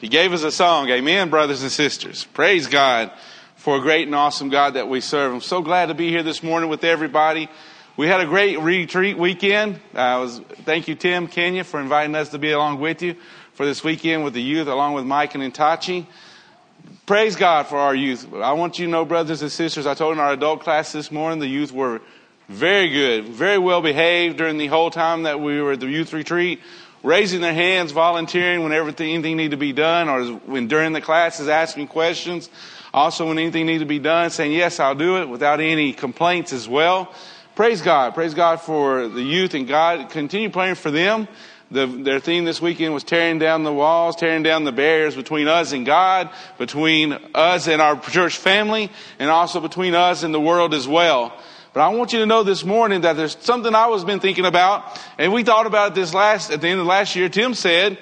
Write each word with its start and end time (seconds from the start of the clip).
He 0.00 0.06
gave 0.06 0.32
us 0.32 0.44
a 0.44 0.52
song. 0.52 0.88
Amen, 0.90 1.28
brothers 1.28 1.62
and 1.62 1.72
sisters. 1.72 2.24
Praise 2.32 2.68
God 2.68 3.10
for 3.56 3.78
a 3.78 3.80
great 3.80 4.06
and 4.06 4.14
awesome 4.14 4.48
God 4.48 4.74
that 4.74 4.88
we 4.88 5.00
serve. 5.00 5.34
I'm 5.34 5.40
so 5.40 5.60
glad 5.60 5.86
to 5.86 5.94
be 5.94 6.08
here 6.08 6.22
this 6.22 6.40
morning 6.40 6.70
with 6.70 6.84
everybody. 6.84 7.48
We 7.96 8.06
had 8.06 8.20
a 8.20 8.26
great 8.26 8.60
retreat 8.60 9.18
weekend. 9.18 9.80
I 9.94 10.18
was, 10.18 10.40
thank 10.64 10.86
you, 10.86 10.94
Tim 10.94 11.26
Kenya, 11.26 11.64
for 11.64 11.80
inviting 11.80 12.14
us 12.14 12.28
to 12.28 12.38
be 12.38 12.52
along 12.52 12.78
with 12.78 13.02
you 13.02 13.16
for 13.54 13.66
this 13.66 13.82
weekend 13.82 14.22
with 14.22 14.34
the 14.34 14.42
youth, 14.42 14.68
along 14.68 14.92
with 14.92 15.04
Mike 15.04 15.34
and 15.34 15.42
Intachi. 15.42 16.06
Praise 17.04 17.34
God 17.34 17.66
for 17.66 17.78
our 17.78 17.94
youth. 17.94 18.32
I 18.34 18.52
want 18.52 18.78
you 18.78 18.86
to 18.86 18.92
know, 18.92 19.04
brothers 19.04 19.42
and 19.42 19.50
sisters, 19.50 19.84
I 19.84 19.94
told 19.94 20.12
in 20.12 20.20
our 20.20 20.32
adult 20.32 20.60
class 20.60 20.92
this 20.92 21.10
morning, 21.10 21.40
the 21.40 21.48
youth 21.48 21.72
were 21.72 22.00
very 22.48 22.88
good, 22.88 23.24
very 23.24 23.58
well 23.58 23.82
behaved 23.82 24.36
during 24.36 24.58
the 24.58 24.68
whole 24.68 24.92
time 24.92 25.24
that 25.24 25.40
we 25.40 25.60
were 25.60 25.72
at 25.72 25.80
the 25.80 25.88
youth 25.88 26.12
retreat, 26.12 26.60
raising 27.02 27.40
their 27.40 27.54
hands, 27.54 27.92
volunteering 27.92 28.62
when 28.62 28.72
everything, 28.72 29.14
anything 29.14 29.36
needed 29.36 29.52
to 29.52 29.56
be 29.56 29.72
done, 29.72 30.08
or 30.08 30.24
when 30.46 30.68
during 30.68 30.92
the 30.92 31.00
classes 31.00 31.48
asking 31.48 31.88
questions. 31.88 32.50
Also, 32.92 33.28
when 33.28 33.38
anything 33.38 33.66
needed 33.66 33.80
to 33.80 33.86
be 33.86 33.98
done, 33.98 34.30
saying, 34.30 34.52
Yes, 34.52 34.80
I'll 34.80 34.94
do 34.94 35.18
it 35.18 35.28
without 35.28 35.60
any 35.60 35.92
complaints 35.92 36.52
as 36.52 36.68
well. 36.68 37.12
Praise 37.54 37.82
God. 37.82 38.14
Praise 38.14 38.34
God 38.34 38.60
for 38.60 39.08
the 39.08 39.22
youth 39.22 39.54
and 39.54 39.66
God. 39.66 40.10
Continue 40.10 40.48
praying 40.48 40.76
for 40.76 40.90
them. 40.90 41.28
The, 41.70 41.86
their 41.86 42.18
theme 42.18 42.46
this 42.46 42.62
weekend 42.62 42.94
was 42.94 43.04
tearing 43.04 43.38
down 43.38 43.62
the 43.62 43.72
walls, 43.72 44.16
tearing 44.16 44.42
down 44.42 44.64
the 44.64 44.72
barriers 44.72 45.14
between 45.14 45.48
us 45.48 45.72
and 45.72 45.84
God, 45.84 46.30
between 46.56 47.12
us 47.34 47.68
and 47.68 47.82
our 47.82 48.00
church 48.00 48.38
family, 48.38 48.90
and 49.18 49.28
also 49.28 49.60
between 49.60 49.94
us 49.94 50.22
and 50.22 50.32
the 50.32 50.40
world 50.40 50.72
as 50.72 50.88
well. 50.88 51.36
But 51.78 51.84
I 51.84 51.94
want 51.94 52.12
you 52.12 52.18
to 52.18 52.26
know 52.26 52.42
this 52.42 52.64
morning 52.64 53.02
that 53.02 53.16
there's 53.16 53.36
something 53.38 53.72
I 53.72 53.86
was 53.86 54.04
been 54.04 54.18
thinking 54.18 54.44
about, 54.44 55.00
and 55.16 55.32
we 55.32 55.44
thought 55.44 55.64
about 55.64 55.94
this 55.94 56.12
last, 56.12 56.50
at 56.50 56.60
the 56.60 56.66
end 56.66 56.80
of 56.80 56.86
last 56.86 57.14
year. 57.14 57.28
Tim 57.28 57.54
said, 57.54 57.98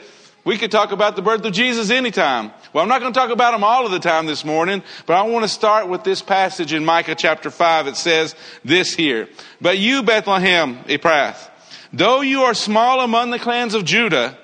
we 0.46 0.56
could 0.56 0.70
talk 0.70 0.92
about 0.92 1.14
the 1.14 1.20
birth 1.20 1.44
of 1.44 1.52
Jesus 1.52 1.90
anytime. 1.90 2.52
Well, 2.72 2.82
I'm 2.82 2.88
not 2.88 3.02
going 3.02 3.12
to 3.12 3.20
talk 3.20 3.28
about 3.28 3.52
him 3.52 3.62
all 3.62 3.84
of 3.84 3.92
the 3.92 3.98
time 3.98 4.24
this 4.24 4.46
morning, 4.46 4.82
but 5.04 5.16
I 5.16 5.24
want 5.24 5.44
to 5.44 5.48
start 5.50 5.88
with 5.88 6.04
this 6.04 6.22
passage 6.22 6.72
in 6.72 6.86
Micah 6.86 7.14
chapter 7.14 7.50
5. 7.50 7.88
It 7.88 7.96
says 7.96 8.34
this 8.64 8.94
here. 8.94 9.28
But 9.60 9.76
you, 9.76 10.02
Bethlehem, 10.02 10.78
Ephrath, 10.84 11.50
though 11.92 12.22
you 12.22 12.44
are 12.44 12.54
small 12.54 13.02
among 13.02 13.28
the 13.28 13.38
clans 13.38 13.74
of 13.74 13.84
Judah, 13.84 14.38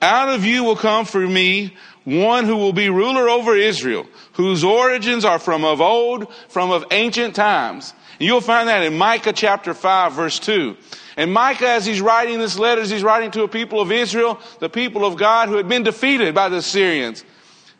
out 0.00 0.30
of 0.30 0.46
you 0.46 0.64
will 0.64 0.76
come 0.76 1.04
for 1.04 1.20
me 1.20 1.76
one 2.04 2.46
who 2.46 2.56
will 2.56 2.72
be 2.72 2.88
ruler 2.88 3.28
over 3.28 3.54
Israel, 3.54 4.06
whose 4.32 4.64
origins 4.64 5.26
are 5.26 5.38
from 5.38 5.62
of 5.62 5.82
old, 5.82 6.32
from 6.48 6.70
of 6.70 6.86
ancient 6.90 7.36
times. 7.36 7.92
You'll 8.22 8.40
find 8.40 8.68
that 8.68 8.84
in 8.84 8.96
Micah 8.96 9.32
chapter 9.32 9.74
5 9.74 10.12
verse 10.12 10.38
2. 10.38 10.76
And 11.16 11.32
Micah, 11.32 11.68
as 11.68 11.84
he's 11.84 12.00
writing 12.00 12.38
this 12.38 12.58
letter, 12.58 12.80
as 12.80 12.90
he's 12.90 13.02
writing 13.02 13.30
to 13.32 13.42
a 13.42 13.48
people 13.48 13.80
of 13.80 13.92
Israel, 13.92 14.40
the 14.60 14.68
people 14.68 15.04
of 15.04 15.16
God 15.16 15.48
who 15.48 15.56
had 15.56 15.68
been 15.68 15.82
defeated 15.82 16.34
by 16.34 16.48
the 16.48 16.56
Assyrians. 16.56 17.24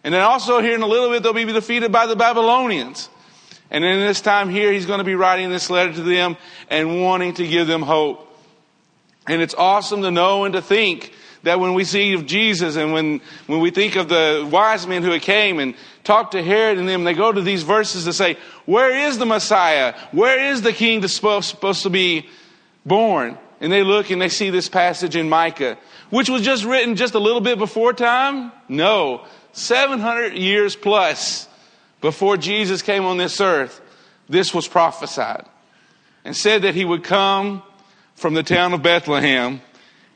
And 0.04 0.12
then 0.12 0.22
also 0.22 0.60
here 0.60 0.74
in 0.74 0.82
a 0.82 0.86
little 0.86 1.10
bit, 1.10 1.22
they'll 1.22 1.32
be 1.32 1.44
defeated 1.44 1.92
by 1.92 2.06
the 2.06 2.16
Babylonians. 2.16 3.08
And 3.70 3.84
in 3.84 4.00
this 4.00 4.20
time 4.20 4.50
here, 4.50 4.72
he's 4.72 4.84
going 4.84 4.98
to 4.98 5.04
be 5.04 5.14
writing 5.14 5.50
this 5.50 5.70
letter 5.70 5.94
to 5.94 6.02
them 6.02 6.36
and 6.68 7.00
wanting 7.00 7.34
to 7.34 7.46
give 7.46 7.66
them 7.66 7.80
hope. 7.80 8.28
And 9.26 9.40
it's 9.40 9.54
awesome 9.54 10.02
to 10.02 10.10
know 10.10 10.44
and 10.44 10.52
to 10.54 10.60
think 10.60 11.12
that 11.44 11.58
when 11.58 11.74
we 11.74 11.84
see 11.84 12.12
of 12.14 12.26
Jesus 12.26 12.76
and 12.76 12.92
when, 12.92 13.20
when 13.46 13.60
we 13.60 13.70
think 13.70 13.96
of 13.96 14.08
the 14.08 14.46
wise 14.50 14.86
men 14.86 15.02
who 15.02 15.18
came 15.20 15.58
and 15.58 15.74
talked 16.04 16.32
to 16.32 16.42
Herod 16.42 16.78
and 16.78 16.88
them, 16.88 17.04
they 17.04 17.14
go 17.14 17.32
to 17.32 17.40
these 17.40 17.62
verses 17.62 18.04
to 18.04 18.12
say, 18.12 18.36
where 18.66 19.08
is 19.08 19.18
the 19.18 19.26
Messiah? 19.26 19.94
Where 20.10 20.50
is 20.52 20.62
the 20.62 20.72
king 20.72 21.00
that's 21.00 21.12
supposed 21.14 21.82
to 21.82 21.90
be 21.90 22.28
born. 22.84 23.38
And 23.60 23.72
they 23.72 23.82
look 23.82 24.10
and 24.10 24.20
they 24.20 24.28
see 24.28 24.50
this 24.50 24.68
passage 24.68 25.14
in 25.14 25.28
Micah, 25.28 25.78
which 26.10 26.28
was 26.28 26.42
just 26.42 26.64
written 26.64 26.96
just 26.96 27.14
a 27.14 27.18
little 27.18 27.40
bit 27.40 27.58
before 27.58 27.92
time. 27.92 28.52
No, 28.68 29.24
700 29.52 30.34
years 30.34 30.74
plus 30.74 31.48
before 32.00 32.36
Jesus 32.36 32.82
came 32.82 33.04
on 33.04 33.18
this 33.18 33.40
earth, 33.40 33.80
this 34.28 34.52
was 34.52 34.66
prophesied 34.66 35.46
and 36.24 36.36
said 36.36 36.62
that 36.62 36.74
he 36.74 36.84
would 36.84 37.04
come 37.04 37.62
from 38.14 38.34
the 38.34 38.42
town 38.42 38.72
of 38.72 38.82
Bethlehem 38.82 39.60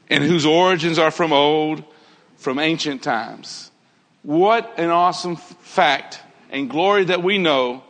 and 0.08 0.24
whose 0.24 0.46
origins 0.46 0.98
are 0.98 1.10
from 1.10 1.32
old, 1.32 1.84
from 2.36 2.58
ancient 2.58 3.02
times. 3.02 3.70
What 4.26 4.78
an 4.78 4.90
awesome 4.90 5.36
fact 5.36 6.20
and 6.50 6.68
glory 6.68 7.04
that 7.04 7.22
we 7.22 7.38
know 7.38 7.84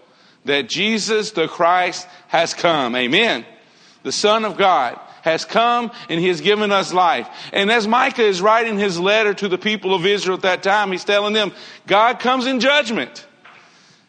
that 0.44 0.68
Jesus 0.68 1.32
the 1.32 1.48
Christ 1.48 2.06
has 2.28 2.54
come. 2.54 2.94
Amen 2.94 3.44
the 4.06 4.12
Son 4.12 4.44
of 4.44 4.56
God, 4.56 4.98
has 5.22 5.44
come 5.44 5.90
and 6.08 6.20
he 6.20 6.28
has 6.28 6.40
given 6.40 6.70
us 6.70 6.92
life. 6.92 7.28
And 7.52 7.72
as 7.72 7.88
Micah 7.88 8.22
is 8.22 8.40
writing 8.40 8.78
his 8.78 9.00
letter 9.00 9.34
to 9.34 9.48
the 9.48 9.58
people 9.58 9.94
of 9.94 10.06
Israel 10.06 10.36
at 10.36 10.42
that 10.42 10.62
time, 10.62 10.92
he's 10.92 11.04
telling 11.04 11.34
them, 11.34 11.52
God 11.88 12.20
comes 12.20 12.46
in 12.46 12.60
judgment. 12.60 13.26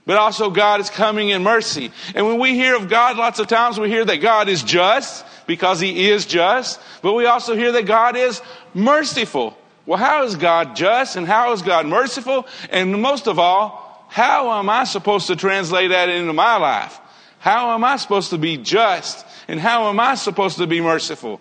But 0.05 0.17
also 0.17 0.51
God 0.51 0.79
is 0.81 0.91
coming 0.91 1.29
in 1.29 1.41
mercy. 1.41 1.91
And 2.13 2.27
when 2.27 2.39
we 2.39 2.53
hear 2.53 2.77
of 2.77 2.89
God, 2.89 3.17
lots 3.17 3.39
of 3.39 3.47
times 3.47 3.79
we 3.79 3.89
hear 3.89 4.05
that 4.05 4.17
God 4.17 4.47
is 4.49 4.61
just 4.61 5.25
because 5.47 5.79
he 5.79 6.11
is 6.11 6.27
just. 6.27 6.79
But 7.01 7.13
we 7.13 7.25
also 7.25 7.55
hear 7.55 7.71
that 7.71 7.87
God 7.87 8.15
is 8.15 8.39
merciful. 8.75 9.57
Well, 9.87 9.97
how 9.97 10.25
is 10.25 10.35
God 10.35 10.75
just 10.75 11.15
and 11.15 11.25
how 11.25 11.53
is 11.53 11.61
God 11.61 11.87
merciful? 11.87 12.45
And 12.69 13.01
most 13.01 13.25
of 13.25 13.39
all, 13.39 14.05
how 14.09 14.59
am 14.59 14.69
I 14.69 14.83
supposed 14.83 15.27
to 15.27 15.35
translate 15.37 15.91
that 15.91 16.09
into 16.09 16.33
my 16.33 16.57
life? 16.57 16.99
How 17.39 17.73
am 17.73 17.85
I 17.85 17.95
supposed 17.95 18.31
to 18.31 18.37
be 18.37 18.57
just 18.57 19.25
and 19.47 19.61
how 19.61 19.87
am 19.87 19.97
I 20.01 20.15
supposed 20.15 20.57
to 20.57 20.67
be 20.67 20.81
merciful? 20.81 21.39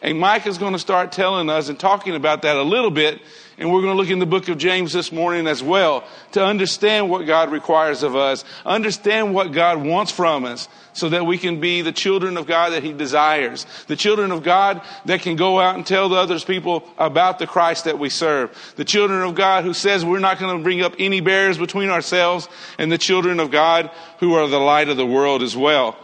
And 0.00 0.20
Mike 0.20 0.46
is 0.46 0.58
going 0.58 0.74
to 0.74 0.78
start 0.78 1.10
telling 1.10 1.50
us 1.50 1.68
and 1.68 1.76
talking 1.76 2.14
about 2.14 2.42
that 2.42 2.56
a 2.56 2.62
little 2.62 2.92
bit. 2.92 3.20
And 3.58 3.72
we're 3.72 3.82
going 3.82 3.96
to 3.96 4.00
look 4.00 4.10
in 4.10 4.20
the 4.20 4.26
book 4.26 4.48
of 4.48 4.58
James 4.58 4.92
this 4.92 5.10
morning 5.10 5.48
as 5.48 5.60
well 5.60 6.04
to 6.32 6.44
understand 6.44 7.10
what 7.10 7.26
God 7.26 7.50
requires 7.50 8.04
of 8.04 8.14
us, 8.14 8.44
understand 8.64 9.34
what 9.34 9.50
God 9.50 9.84
wants 9.84 10.12
from 10.12 10.44
us 10.44 10.68
so 10.98 11.08
that 11.08 11.24
we 11.24 11.38
can 11.38 11.60
be 11.60 11.80
the 11.80 11.92
children 11.92 12.36
of 12.36 12.46
God 12.46 12.72
that 12.72 12.82
He 12.82 12.92
desires. 12.92 13.66
The 13.86 13.94
children 13.94 14.32
of 14.32 14.42
God 14.42 14.82
that 15.04 15.22
can 15.22 15.36
go 15.36 15.60
out 15.60 15.76
and 15.76 15.86
tell 15.86 16.08
the 16.08 16.16
others 16.16 16.44
people 16.44 16.88
about 16.98 17.38
the 17.38 17.46
Christ 17.46 17.84
that 17.84 17.98
we 17.98 18.08
serve. 18.08 18.74
The 18.76 18.84
children 18.84 19.22
of 19.22 19.36
God 19.36 19.62
who 19.62 19.74
says 19.74 20.04
we're 20.04 20.18
not 20.18 20.40
going 20.40 20.56
to 20.56 20.62
bring 20.62 20.82
up 20.82 20.94
any 20.98 21.20
barriers 21.20 21.56
between 21.56 21.88
ourselves 21.88 22.48
and 22.78 22.90
the 22.90 22.98
children 22.98 23.38
of 23.38 23.52
God 23.52 23.90
who 24.18 24.34
are 24.34 24.48
the 24.48 24.58
light 24.58 24.88
of 24.88 24.96
the 24.96 25.06
world 25.06 25.42
as 25.42 25.56
well. 25.56 25.96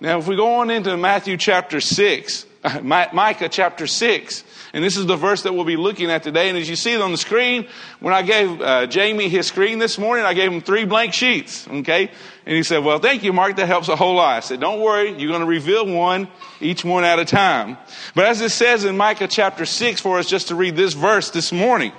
Now, 0.00 0.18
if 0.18 0.26
we 0.26 0.36
go 0.36 0.56
on 0.56 0.70
into 0.70 0.96
Matthew 0.96 1.36
chapter 1.38 1.80
6, 1.80 2.46
Micah 2.82 3.48
chapter 3.48 3.86
6, 3.88 4.44
and 4.72 4.84
this 4.84 4.96
is 4.96 5.06
the 5.06 5.16
verse 5.16 5.42
that 5.42 5.52
we'll 5.52 5.64
be 5.64 5.76
looking 5.76 6.10
at 6.10 6.22
today. 6.22 6.48
And 6.48 6.56
as 6.56 6.68
you 6.68 6.76
see 6.76 6.92
it 6.92 7.00
on 7.00 7.10
the 7.10 7.18
screen, 7.18 7.66
when 7.98 8.14
I 8.14 8.22
gave 8.22 8.60
uh, 8.60 8.86
Jamie 8.86 9.28
his 9.28 9.46
screen 9.48 9.80
this 9.80 9.98
morning, 9.98 10.24
I 10.24 10.34
gave 10.34 10.52
him 10.52 10.60
three 10.60 10.84
blank 10.84 11.12
sheets. 11.12 11.66
Okay. 11.66 12.10
And 12.46 12.56
he 12.56 12.62
said, 12.62 12.84
well, 12.84 13.00
thank 13.00 13.24
you, 13.24 13.32
Mark. 13.32 13.56
That 13.56 13.66
helps 13.66 13.88
a 13.88 13.96
whole 13.96 14.14
lot. 14.14 14.36
I 14.36 14.40
said, 14.40 14.60
don't 14.60 14.80
worry. 14.80 15.10
You're 15.10 15.30
going 15.30 15.40
to 15.40 15.46
reveal 15.46 15.86
one, 15.86 16.28
each 16.60 16.84
one 16.84 17.02
at 17.04 17.18
a 17.18 17.24
time. 17.24 17.78
But 18.14 18.26
as 18.26 18.40
it 18.40 18.50
says 18.50 18.84
in 18.84 18.96
Micah 18.96 19.28
chapter 19.28 19.66
6 19.66 20.00
for 20.00 20.18
us 20.18 20.28
just 20.28 20.48
to 20.48 20.54
read 20.54 20.76
this 20.76 20.94
verse 20.94 21.30
this 21.30 21.52
morning, 21.52 21.92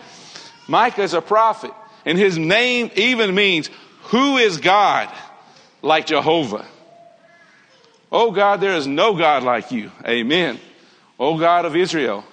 Micah 0.68 1.04
is 1.04 1.14
a 1.14 1.22
prophet 1.22 1.72
and 2.06 2.18
his 2.18 2.38
name 2.38 2.90
even 2.96 3.36
means 3.36 3.70
who 4.04 4.38
is 4.38 4.58
God 4.58 5.14
like 5.82 6.06
Jehovah? 6.06 6.66
Oh 8.14 8.30
God, 8.30 8.62
there 8.62 8.76
is 8.76 8.86
no 8.86 9.16
God 9.16 9.42
like 9.42 9.72
you. 9.72 9.92
Amen. 10.06 10.60
Oh 11.20 11.40
God 11.40 11.66
of 11.66 11.76
Israel. 11.76 12.24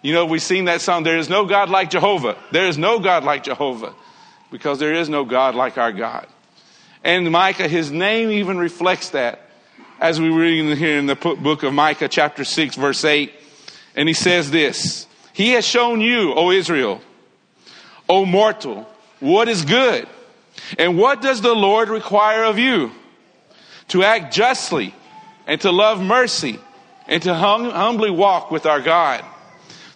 You 0.00 0.14
know, 0.14 0.24
we've 0.24 0.40
seen 0.40 0.64
that 0.64 0.80
song, 0.80 1.02
there 1.02 1.18
is 1.18 1.28
no 1.28 1.44
God 1.44 1.68
like 1.68 1.90
Jehovah. 1.90 2.38
There 2.50 2.66
is 2.66 2.78
no 2.78 2.98
God 2.98 3.24
like 3.24 3.44
Jehovah 3.44 3.94
because 4.50 4.78
there 4.78 4.94
is 4.94 5.10
no 5.10 5.26
God 5.26 5.54
like 5.54 5.76
our 5.76 5.92
God. 5.92 6.26
And 7.04 7.30
Micah, 7.30 7.68
his 7.68 7.92
name 7.92 8.30
even 8.30 8.56
reflects 8.56 9.10
that 9.10 9.42
as 10.00 10.18
we 10.18 10.30
read 10.30 10.78
here 10.78 10.98
in 10.98 11.04
the 11.04 11.14
book 11.14 11.62
of 11.62 11.74
Micah, 11.74 12.08
chapter 12.08 12.44
6, 12.44 12.76
verse 12.76 13.04
8. 13.04 13.30
And 13.96 14.08
he 14.08 14.14
says 14.14 14.50
this 14.50 15.06
He 15.34 15.50
has 15.50 15.66
shown 15.66 16.00
you, 16.00 16.32
O 16.32 16.50
Israel, 16.52 17.02
O 18.08 18.24
mortal, 18.24 18.88
what 19.20 19.46
is 19.48 19.62
good. 19.64 20.08
And 20.78 20.96
what 20.96 21.20
does 21.20 21.42
the 21.42 21.54
Lord 21.54 21.90
require 21.90 22.44
of 22.44 22.58
you? 22.58 22.92
To 23.88 24.02
act 24.02 24.32
justly 24.32 24.94
and 25.48 25.60
to 25.62 25.72
love 25.72 26.00
mercy 26.00 26.60
and 27.08 27.22
to 27.24 27.34
hum- 27.34 27.70
humbly 27.70 28.10
walk 28.10 28.52
with 28.52 28.66
our 28.66 28.80
God. 28.80 29.24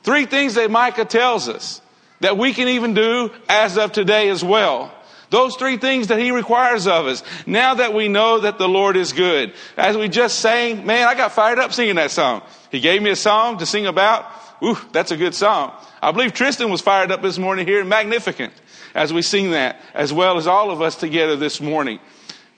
Three 0.03 0.27
things 0.27 0.55
that 0.55 0.69
Micah 0.71 1.05
tells 1.05 1.49
us 1.49 1.81
that 2.21 2.37
we 2.37 2.53
can 2.55 2.67
even 2.67 2.95
do 2.95 3.31
as 3.49 3.79
of 3.79 3.93
today 3.93 4.31
as 4.31 4.43
well. 4.43 4.93
Those 5.31 5.57
three 5.57 5.77
things 5.77 6.09
that 6.09 6.19
he 6.19 6.31
requires 6.31 6.87
of 6.87 7.07
us. 7.07 7.23
Now 7.47 7.75
that 7.75 7.95
we 7.95 8.09
know 8.09 8.41
that 8.41 8.59
the 8.59 8.69
Lord 8.69 8.97
is 8.97 9.13
good. 9.13 9.53
As 9.77 9.97
we 9.97 10.09
just 10.09 10.41
sang, 10.41 10.85
man, 10.85 11.07
I 11.07 11.15
got 11.15 11.33
fired 11.33 11.59
up 11.59 11.73
singing 11.73 11.95
that 11.97 12.11
song. 12.11 12.43
He 12.71 12.81
gave 12.81 13.01
me 13.01 13.11
a 13.11 13.17
song 13.17 13.59
to 13.59 13.67
sing 13.67 13.87
about. 13.87 14.27
Ooh, 14.63 14.77
that's 14.93 15.11
a 15.11 15.17
good 15.17 15.35
song. 15.35 15.73
I 16.03 16.13
believe 16.13 16.33
Tristan 16.33 16.71
was 16.71 16.81
fired 16.81 17.11
up 17.11 17.23
this 17.23 17.39
morning 17.39 17.67
here, 17.67 17.85
magnificent, 17.85 18.53
as 18.95 19.13
we 19.13 19.23
sing 19.23 19.53
that, 19.53 19.81
as 19.95 20.13
well 20.13 20.37
as 20.37 20.47
all 20.47 20.71
of 20.71 20.83
us 20.83 20.97
together 20.97 21.37
this 21.37 21.61
morning. 21.61 21.99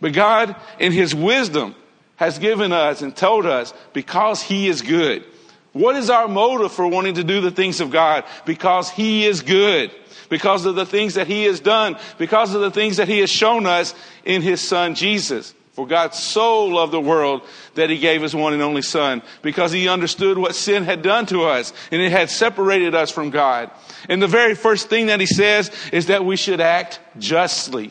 But 0.01 0.13
God, 0.13 0.57
in 0.79 0.93
His 0.93 1.15
wisdom, 1.15 1.75
has 2.17 2.39
given 2.39 2.73
us 2.73 3.03
and 3.03 3.15
told 3.15 3.47
us 3.47 3.75
because 3.93 4.43
He 4.43 4.69
is 4.69 4.83
good. 4.83 5.25
What 5.73 5.97
is 5.97 6.11
our 6.11 6.29
motive 6.29 6.73
for 6.73 6.87
wanting 6.87 7.15
to 7.15 7.25
do 7.25 7.41
the 7.41 7.51
things 7.51 7.81
of 7.81 7.91
God? 7.91 8.25
Because 8.45 8.91
He 8.91 9.27
is 9.27 9.43
good. 9.43 9.91
because 10.29 10.67
of 10.67 10.75
the 10.75 10.87
things 10.87 11.15
that 11.15 11.27
he 11.27 11.45
has 11.45 11.61
done, 11.61 11.97
because 12.19 12.55
of 12.55 12.61
the 12.61 12.71
things 12.71 12.97
that 12.97 13.09
he 13.09 13.21
has 13.21 13.31
shown 13.31 13.67
us 13.67 13.95
in 14.25 14.43
his 14.43 14.61
son 14.61 14.95
Jesus. 14.95 15.55
For 15.75 15.87
God 15.89 16.15
so 16.15 16.67
loved 16.67 16.93
the 16.93 17.01
world 17.01 17.43
that 17.75 17.91
he 17.91 17.99
gave 17.99 18.23
his 18.23 18.35
one 18.35 18.53
and 18.53 18.63
only 18.63 18.83
son 18.83 19.23
because 19.43 19.73
he 19.73 19.89
understood 19.89 20.39
what 20.39 20.55
sin 20.55 20.85
had 20.85 21.03
done 21.03 21.27
to 21.27 21.43
us 21.43 21.73
and 21.91 22.01
it 22.01 22.13
had 22.13 22.31
separated 22.31 22.95
us 22.95 23.11
from 23.11 23.31
God. 23.31 23.71
And 24.09 24.23
the 24.23 24.29
very 24.29 24.55
first 24.55 24.89
thing 24.89 25.07
that 25.07 25.19
he 25.19 25.27
says 25.27 25.73
is 25.93 26.07
that 26.07 26.25
we 26.25 26.37
should 26.37 26.61
act 26.61 27.01
justly. 27.19 27.91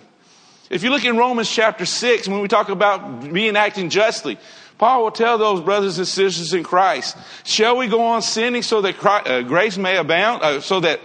If 0.74 0.82
you 0.82 0.90
look 0.90 1.06
in 1.06 1.18
Romans 1.18 1.52
chapter 1.52 1.86
6, 1.86 2.28
when 2.28 2.42
we 2.42 2.48
talk 2.48 2.70
about 2.70 3.32
being 3.32 3.56
acting 3.56 3.92
justly, 3.92 4.40
Paul 4.80 5.04
will 5.04 5.12
tell 5.12 5.38
those 5.38 5.62
brothers 5.62 6.00
and 6.00 6.08
sisters 6.08 6.52
in 6.52 6.64
Christ, 6.64 7.16
shall 7.44 7.78
we 7.78 7.88
go 7.88 8.02
on 8.02 8.24
sinning 8.24 8.64
so 8.64 8.82
that 8.82 8.98
Christ, 8.98 9.28
uh, 9.28 9.44
grace 9.44 9.78
may 9.78 9.98
abound, 9.98 10.42
uh, 10.42 10.62
so 10.62 10.80
that 10.80 11.00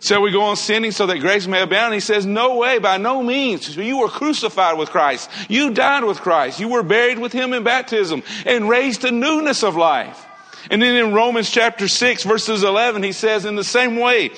Shall 0.00 0.22
we 0.22 0.30
go 0.30 0.42
on 0.42 0.54
sinning 0.54 0.92
so 0.92 1.06
that 1.06 1.18
grace 1.18 1.48
may 1.48 1.60
abound? 1.60 1.92
He 1.92 1.98
says, 1.98 2.24
No 2.24 2.58
way, 2.58 2.78
by 2.78 2.98
no 2.98 3.20
means. 3.20 3.76
You 3.76 3.98
were 3.98 4.08
crucified 4.08 4.78
with 4.78 4.90
Christ. 4.90 5.28
You 5.48 5.70
died 5.74 6.04
with 6.04 6.20
Christ. 6.20 6.60
You 6.60 6.68
were 6.68 6.84
buried 6.84 7.18
with 7.18 7.32
Him 7.32 7.52
in 7.52 7.64
baptism 7.64 8.22
and 8.46 8.68
raised 8.68 9.00
to 9.00 9.10
newness 9.10 9.64
of 9.64 9.74
life. 9.74 10.24
And 10.70 10.80
then 10.80 10.94
in 10.94 11.12
Romans 11.12 11.50
chapter 11.50 11.88
6, 11.88 12.22
verses 12.22 12.62
11, 12.62 13.02
he 13.02 13.10
says, 13.10 13.44
In 13.44 13.56
the 13.56 13.64
same 13.64 13.96
way, 13.96 14.30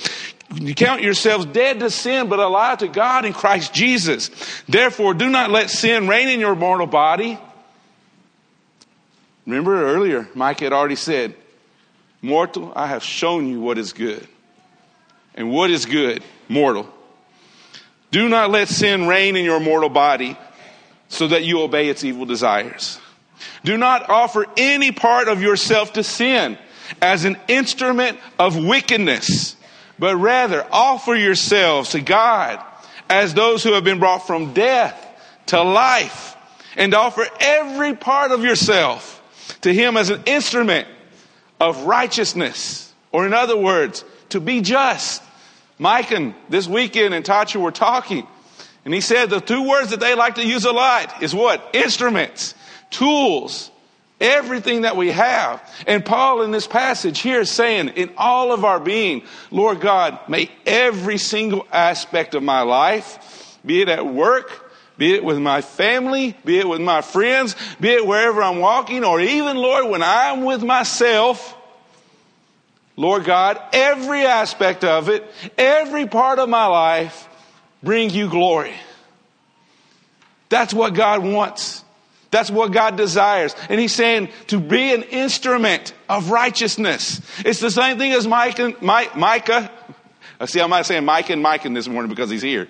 you 0.55 0.75
count 0.75 1.03
yourselves 1.03 1.47
dead 1.47 1.81
to 1.81 1.91
sin, 1.91 2.29
but 2.29 2.39
alive 2.39 2.79
to 2.79 2.89
God 2.89 3.25
in 3.25 3.33
Christ 3.33 3.73
Jesus. 3.73 4.31
Therefore, 4.69 5.15
do 5.15 5.29
not 5.29 5.51
let 5.51 5.71
sin 5.71 6.09
reign 6.09 6.29
in 6.29 6.41
your 6.41 6.55
mortal 6.55 6.87
body. 6.87 7.39
Remember 9.47 9.85
earlier, 9.85 10.29
Mike 10.35 10.61
had 10.61 10.73
already 10.73 10.97
said, 10.97 11.35
Mortal, 12.23 12.73
I 12.77 12.87
have 12.87 13.03
shown 13.03 13.47
you 13.47 13.61
what 13.61 13.79
is 13.79 13.93
good. 13.93 14.27
And 15.35 15.51
what 15.51 15.71
is 15.71 15.87
good? 15.87 16.23
Mortal. 16.49 16.89
Do 18.11 18.29
not 18.29 18.51
let 18.51 18.69
sin 18.69 19.07
reign 19.07 19.37
in 19.37 19.45
your 19.45 19.61
mortal 19.61 19.89
body 19.89 20.37
so 21.09 21.29
that 21.29 21.45
you 21.45 21.63
obey 21.63 21.89
its 21.89 22.05
evil 22.05 22.27
desires. 22.27 22.99
Do 23.65 23.77
not 23.77 24.09
offer 24.11 24.47
any 24.57 24.93
part 24.93 25.29
of 25.29 25.41
yourself 25.41 25.95
to 25.95 26.05
sin 26.05 26.59
as 27.01 27.25
an 27.25 27.37
instrument 27.49 28.19
of 28.39 28.57
wickedness, 28.57 29.57
but 30.01 30.17
rather 30.17 30.67
offer 30.73 31.15
yourselves 31.15 31.91
to 31.91 32.01
God 32.01 32.59
as 33.09 33.35
those 33.35 33.63
who 33.63 33.75
have 33.75 33.85
been 33.85 33.99
brought 33.99 34.27
from 34.27 34.55
death 34.55 35.07
to 35.47 35.63
life 35.63 36.37
and 36.77 36.95
offer 36.95 37.27
every 37.39 37.95
part 37.95 38.33
of 38.33 38.43
yourself 38.43 39.23
to 39.61 39.73
Him 39.73 39.99
as 39.99 40.09
an 40.09 40.23
instrument 40.25 40.89
of 41.61 41.85
righteousness, 41.85 42.93
or 43.13 43.27
in 43.27 43.35
other 43.35 43.57
words, 43.57 44.03
to 44.31 44.41
be 44.41 44.63
just. 44.63 45.23
Mike 45.79 46.11
and 46.13 46.35
this 46.49 46.67
weekend 46.67 47.13
and 47.13 47.25
Tachi 47.25 47.61
were 47.61 47.71
talking, 47.71 48.27
and 48.85 48.95
he 48.95 49.01
said 49.01 49.29
the 49.29 49.41
two 49.41 49.69
words 49.69 49.91
that 49.91 50.01
they 50.01 50.15
like 50.15 50.37
to 50.37 50.47
use 50.47 50.65
a 50.65 50.73
lot 50.73 51.23
is 51.23 51.35
what? 51.35 51.71
Instruments, 51.75 52.55
tools, 52.91 53.71
everything 54.21 54.83
that 54.83 54.97
we 54.97 55.11
have. 55.11 55.63
And 55.87 56.05
Paul 56.05 56.43
in 56.43 56.51
this 56.51 56.67
passage 56.67 57.21
here 57.21 57.41
is 57.41 57.51
saying, 57.51 57.89
in 57.89 58.13
all 58.17 58.53
of 58.53 58.65
our 58.65 58.81
being, 58.81 59.23
Lord 59.51 59.81
God, 59.81 60.19
may 60.29 60.51
every 60.67 61.19
single 61.19 61.67
aspect 61.73 62.35
of 62.35 62.43
my 62.43 62.63
life, 62.63 63.59
be 63.65 63.83
it 63.83 63.89
at 63.89 64.07
work, 64.07 64.71
be 64.99 65.15
it 65.15 65.25
with 65.25 65.39
my 65.39 65.63
family, 65.63 66.37
be 66.45 66.59
it 66.59 66.69
with 66.69 66.81
my 66.81 67.01
friends, 67.01 67.57
be 67.81 67.89
it 67.89 68.07
wherever 68.07 68.43
I'm 68.43 68.59
walking, 68.59 69.03
or 69.03 69.21
even, 69.21 69.57
Lord, 69.57 69.89
when 69.91 70.03
I'm 70.03 70.45
with 70.45 70.63
myself, 70.63 71.57
Lord 72.97 73.25
God, 73.25 73.59
every 73.73 74.27
aspect 74.27 74.85
of 74.85 75.09
it, 75.09 75.25
every 75.57 76.07
part 76.07 76.39
of 76.39 76.51
my 76.51 76.67
life, 76.67 77.29
bring 77.83 78.11
you 78.11 78.29
glory. 78.29 78.75
That's 80.51 80.75
what 80.75 80.93
God 80.93 81.23
wants. 81.25 81.83
That's 82.31 82.51
what 82.51 82.73
God 82.73 82.97
desires. 82.97 83.57
And 83.69 83.81
he's 83.81 83.95
saying 83.95 84.29
to 84.49 84.61
be 84.61 84.93
an 84.95 85.03
instrument 85.05 85.93
of 86.09 86.31
righteousness. 86.31 87.21
It's 87.45 87.61
the 87.61 87.71
same 87.71 87.99
thing 87.99 88.13
as 88.13 88.27
Micah. 88.27 88.75
Micah. 88.81 89.71
I 90.39 90.47
see, 90.47 90.61
I'm 90.61 90.71
not 90.71 90.87
saying 90.87 91.05
Micah 91.05 91.33
and 91.33 91.43
Micah 91.43 91.69
this 91.71 91.89
morning 91.89 92.09
because 92.09 92.31
he's 92.31 92.43
here. 92.43 92.69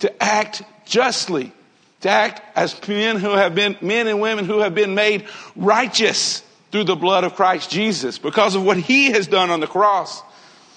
To 0.00 0.22
act 0.22 0.62
justly. 0.84 1.52
To 2.00 2.08
act 2.08 2.42
as 2.56 2.76
men 2.88 3.16
who 3.16 3.30
have 3.30 3.54
been, 3.54 3.76
men 3.80 4.08
and 4.08 4.20
women 4.20 4.44
who 4.44 4.58
have 4.58 4.74
been 4.74 4.94
made 4.94 5.26
righteous 5.54 6.42
through 6.72 6.84
the 6.84 6.96
blood 6.96 7.22
of 7.22 7.34
Christ 7.36 7.70
Jesus 7.70 8.18
because 8.18 8.56
of 8.56 8.64
what 8.64 8.76
he 8.76 9.12
has 9.12 9.28
done 9.28 9.50
on 9.50 9.60
the 9.60 9.68
cross. 9.68 10.22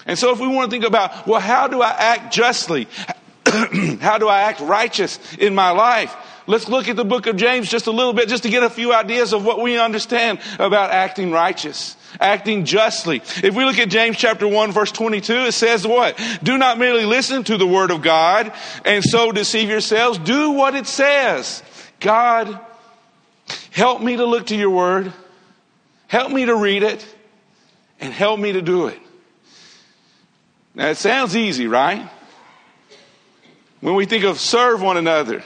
And 0.06 0.16
so 0.16 0.32
if 0.32 0.38
we 0.38 0.46
want 0.46 0.70
to 0.70 0.74
think 0.74 0.86
about, 0.86 1.26
well, 1.26 1.40
how 1.40 1.66
do 1.66 1.82
I 1.82 1.90
act 1.90 2.32
justly? 2.32 2.86
how 4.00 4.18
do 4.18 4.28
I 4.28 4.42
act 4.42 4.60
righteous 4.60 5.18
in 5.38 5.54
my 5.54 5.70
life? 5.70 6.14
Let's 6.48 6.68
look 6.68 6.88
at 6.88 6.94
the 6.94 7.04
book 7.04 7.26
of 7.26 7.36
James 7.36 7.68
just 7.68 7.88
a 7.88 7.90
little 7.90 8.12
bit 8.12 8.28
just 8.28 8.44
to 8.44 8.48
get 8.48 8.62
a 8.62 8.70
few 8.70 8.92
ideas 8.92 9.32
of 9.32 9.44
what 9.44 9.60
we 9.60 9.78
understand 9.78 10.38
about 10.58 10.90
acting 10.90 11.32
righteous, 11.32 11.96
acting 12.20 12.64
justly. 12.64 13.16
If 13.42 13.56
we 13.56 13.64
look 13.64 13.78
at 13.78 13.88
James 13.88 14.16
chapter 14.16 14.46
1 14.46 14.70
verse 14.70 14.92
22, 14.92 15.32
it 15.32 15.52
says 15.52 15.84
what? 15.86 16.20
Do 16.42 16.56
not 16.56 16.78
merely 16.78 17.04
listen 17.04 17.42
to 17.44 17.56
the 17.56 17.66
word 17.66 17.90
of 17.90 18.02
God 18.02 18.52
and 18.84 19.02
so 19.02 19.32
deceive 19.32 19.68
yourselves. 19.68 20.18
Do 20.18 20.52
what 20.52 20.76
it 20.76 20.86
says. 20.86 21.62
God, 21.98 22.60
help 23.72 24.00
me 24.00 24.16
to 24.16 24.24
look 24.24 24.46
to 24.46 24.56
your 24.56 24.70
word. 24.70 25.12
Help 26.06 26.30
me 26.30 26.44
to 26.44 26.54
read 26.54 26.84
it 26.84 27.04
and 27.98 28.12
help 28.12 28.38
me 28.38 28.52
to 28.52 28.62
do 28.62 28.86
it. 28.86 29.00
Now 30.76 30.88
it 30.88 30.96
sounds 30.96 31.34
easy, 31.34 31.66
right? 31.66 32.08
When 33.80 33.94
we 33.94 34.06
think 34.06 34.24
of 34.24 34.38
serve 34.38 34.80
one 34.80 34.96
another, 34.96 35.42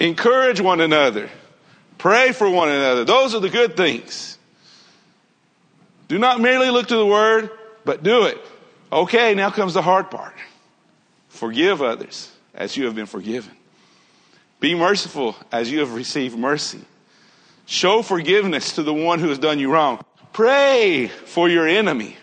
encourage 0.00 0.60
one 0.60 0.80
another, 0.80 1.30
pray 1.98 2.32
for 2.32 2.48
one 2.48 2.68
another, 2.68 3.04
those 3.04 3.34
are 3.34 3.40
the 3.40 3.48
good 3.48 3.76
things. 3.76 4.38
Do 6.08 6.18
not 6.18 6.40
merely 6.40 6.70
look 6.70 6.88
to 6.88 6.96
the 6.96 7.06
word, 7.06 7.50
but 7.84 8.02
do 8.02 8.24
it. 8.24 8.38
Okay, 8.90 9.34
now 9.34 9.50
comes 9.50 9.74
the 9.74 9.82
hard 9.82 10.10
part. 10.10 10.34
Forgive 11.28 11.82
others 11.82 12.32
as 12.54 12.76
you 12.76 12.86
have 12.86 12.94
been 12.94 13.06
forgiven. 13.06 13.52
Be 14.60 14.74
merciful 14.74 15.36
as 15.52 15.70
you 15.70 15.80
have 15.80 15.94
received 15.94 16.36
mercy. 16.36 16.80
Show 17.66 18.02
forgiveness 18.02 18.76
to 18.76 18.82
the 18.82 18.94
one 18.94 19.20
who 19.20 19.28
has 19.28 19.38
done 19.38 19.58
you 19.58 19.70
wrong. 19.70 20.02
Pray 20.32 21.08
for 21.08 21.48
your 21.48 21.66
enemy. 21.68 22.16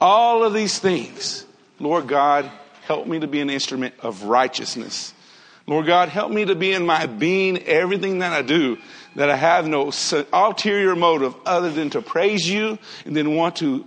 All 0.00 0.44
of 0.44 0.52
these 0.52 0.78
things. 0.78 1.46
Lord 1.80 2.06
God, 2.06 2.50
help 2.84 3.06
me 3.06 3.20
to 3.20 3.26
be 3.26 3.40
an 3.40 3.50
instrument 3.50 3.94
of 4.00 4.24
righteousness. 4.24 5.14
Lord 5.66 5.86
God, 5.86 6.10
help 6.10 6.30
me 6.30 6.44
to 6.44 6.54
be 6.54 6.72
in 6.72 6.86
my 6.86 7.06
being, 7.06 7.58
everything 7.64 8.20
that 8.20 8.32
I 8.32 8.42
do, 8.42 8.78
that 9.16 9.30
I 9.30 9.36
have 9.36 9.66
no 9.66 9.90
ulterior 10.32 10.94
motive 10.94 11.34
other 11.44 11.72
than 11.72 11.90
to 11.90 12.02
praise 12.02 12.48
you 12.48 12.78
and 13.04 13.16
then 13.16 13.34
want 13.34 13.56
to, 13.56 13.84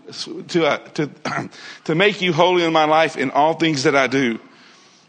to, 0.50 0.66
uh, 0.66 0.78
to, 0.78 1.10
to 1.86 1.96
make 1.96 2.22
you 2.22 2.34
holy 2.34 2.66
in 2.66 2.74
my 2.74 2.84
life 2.84 3.16
in 3.16 3.32
all 3.32 3.54
things 3.54 3.84
that 3.84 3.96
I 3.96 4.08
do. 4.08 4.40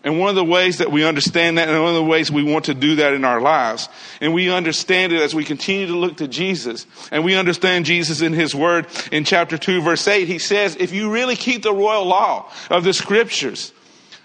And 0.03 0.19
one 0.19 0.31
of 0.31 0.37
the 0.37 0.45
ways 0.45 0.79
that 0.79 0.91
we 0.91 1.05
understand 1.05 1.59
that, 1.59 1.69
and 1.69 1.79
one 1.79 1.91
of 1.91 1.97
the 1.97 2.05
ways 2.05 2.31
we 2.31 2.43
want 2.43 2.67
to 2.67 2.75
do 2.75 2.97
that 2.97 3.13
in 3.15 3.25
our 3.25 3.41
lives, 3.41 3.89
and 4.21 4.33
we 4.33 4.49
understand 4.51 5.13
it 5.13 5.21
as 5.21 5.35
we 5.35 5.45
continue 5.45 5.89
to 5.89 5.97
look 5.97 6.19
to 6.19 6.29
Jesus, 6.29 6.87
and 7.11 7.23
we 7.23 7.35
understand 7.35 7.85
Jesus 7.85 8.23
in 8.23 8.33
His 8.33 8.55
Word 8.55 8.87
in 9.13 9.25
chapter 9.25 9.59
2, 9.59 9.83
verse 9.83 10.07
8, 10.07 10.27
He 10.27 10.39
says, 10.39 10.77
if 10.77 10.93
you 10.93 11.13
really 11.13 11.37
keep 11.37 11.63
the 11.63 11.75
royal 11.75 12.07
law 12.07 12.51
of 12.71 12.85
the 12.85 12.95
Scriptures, 12.95 13.73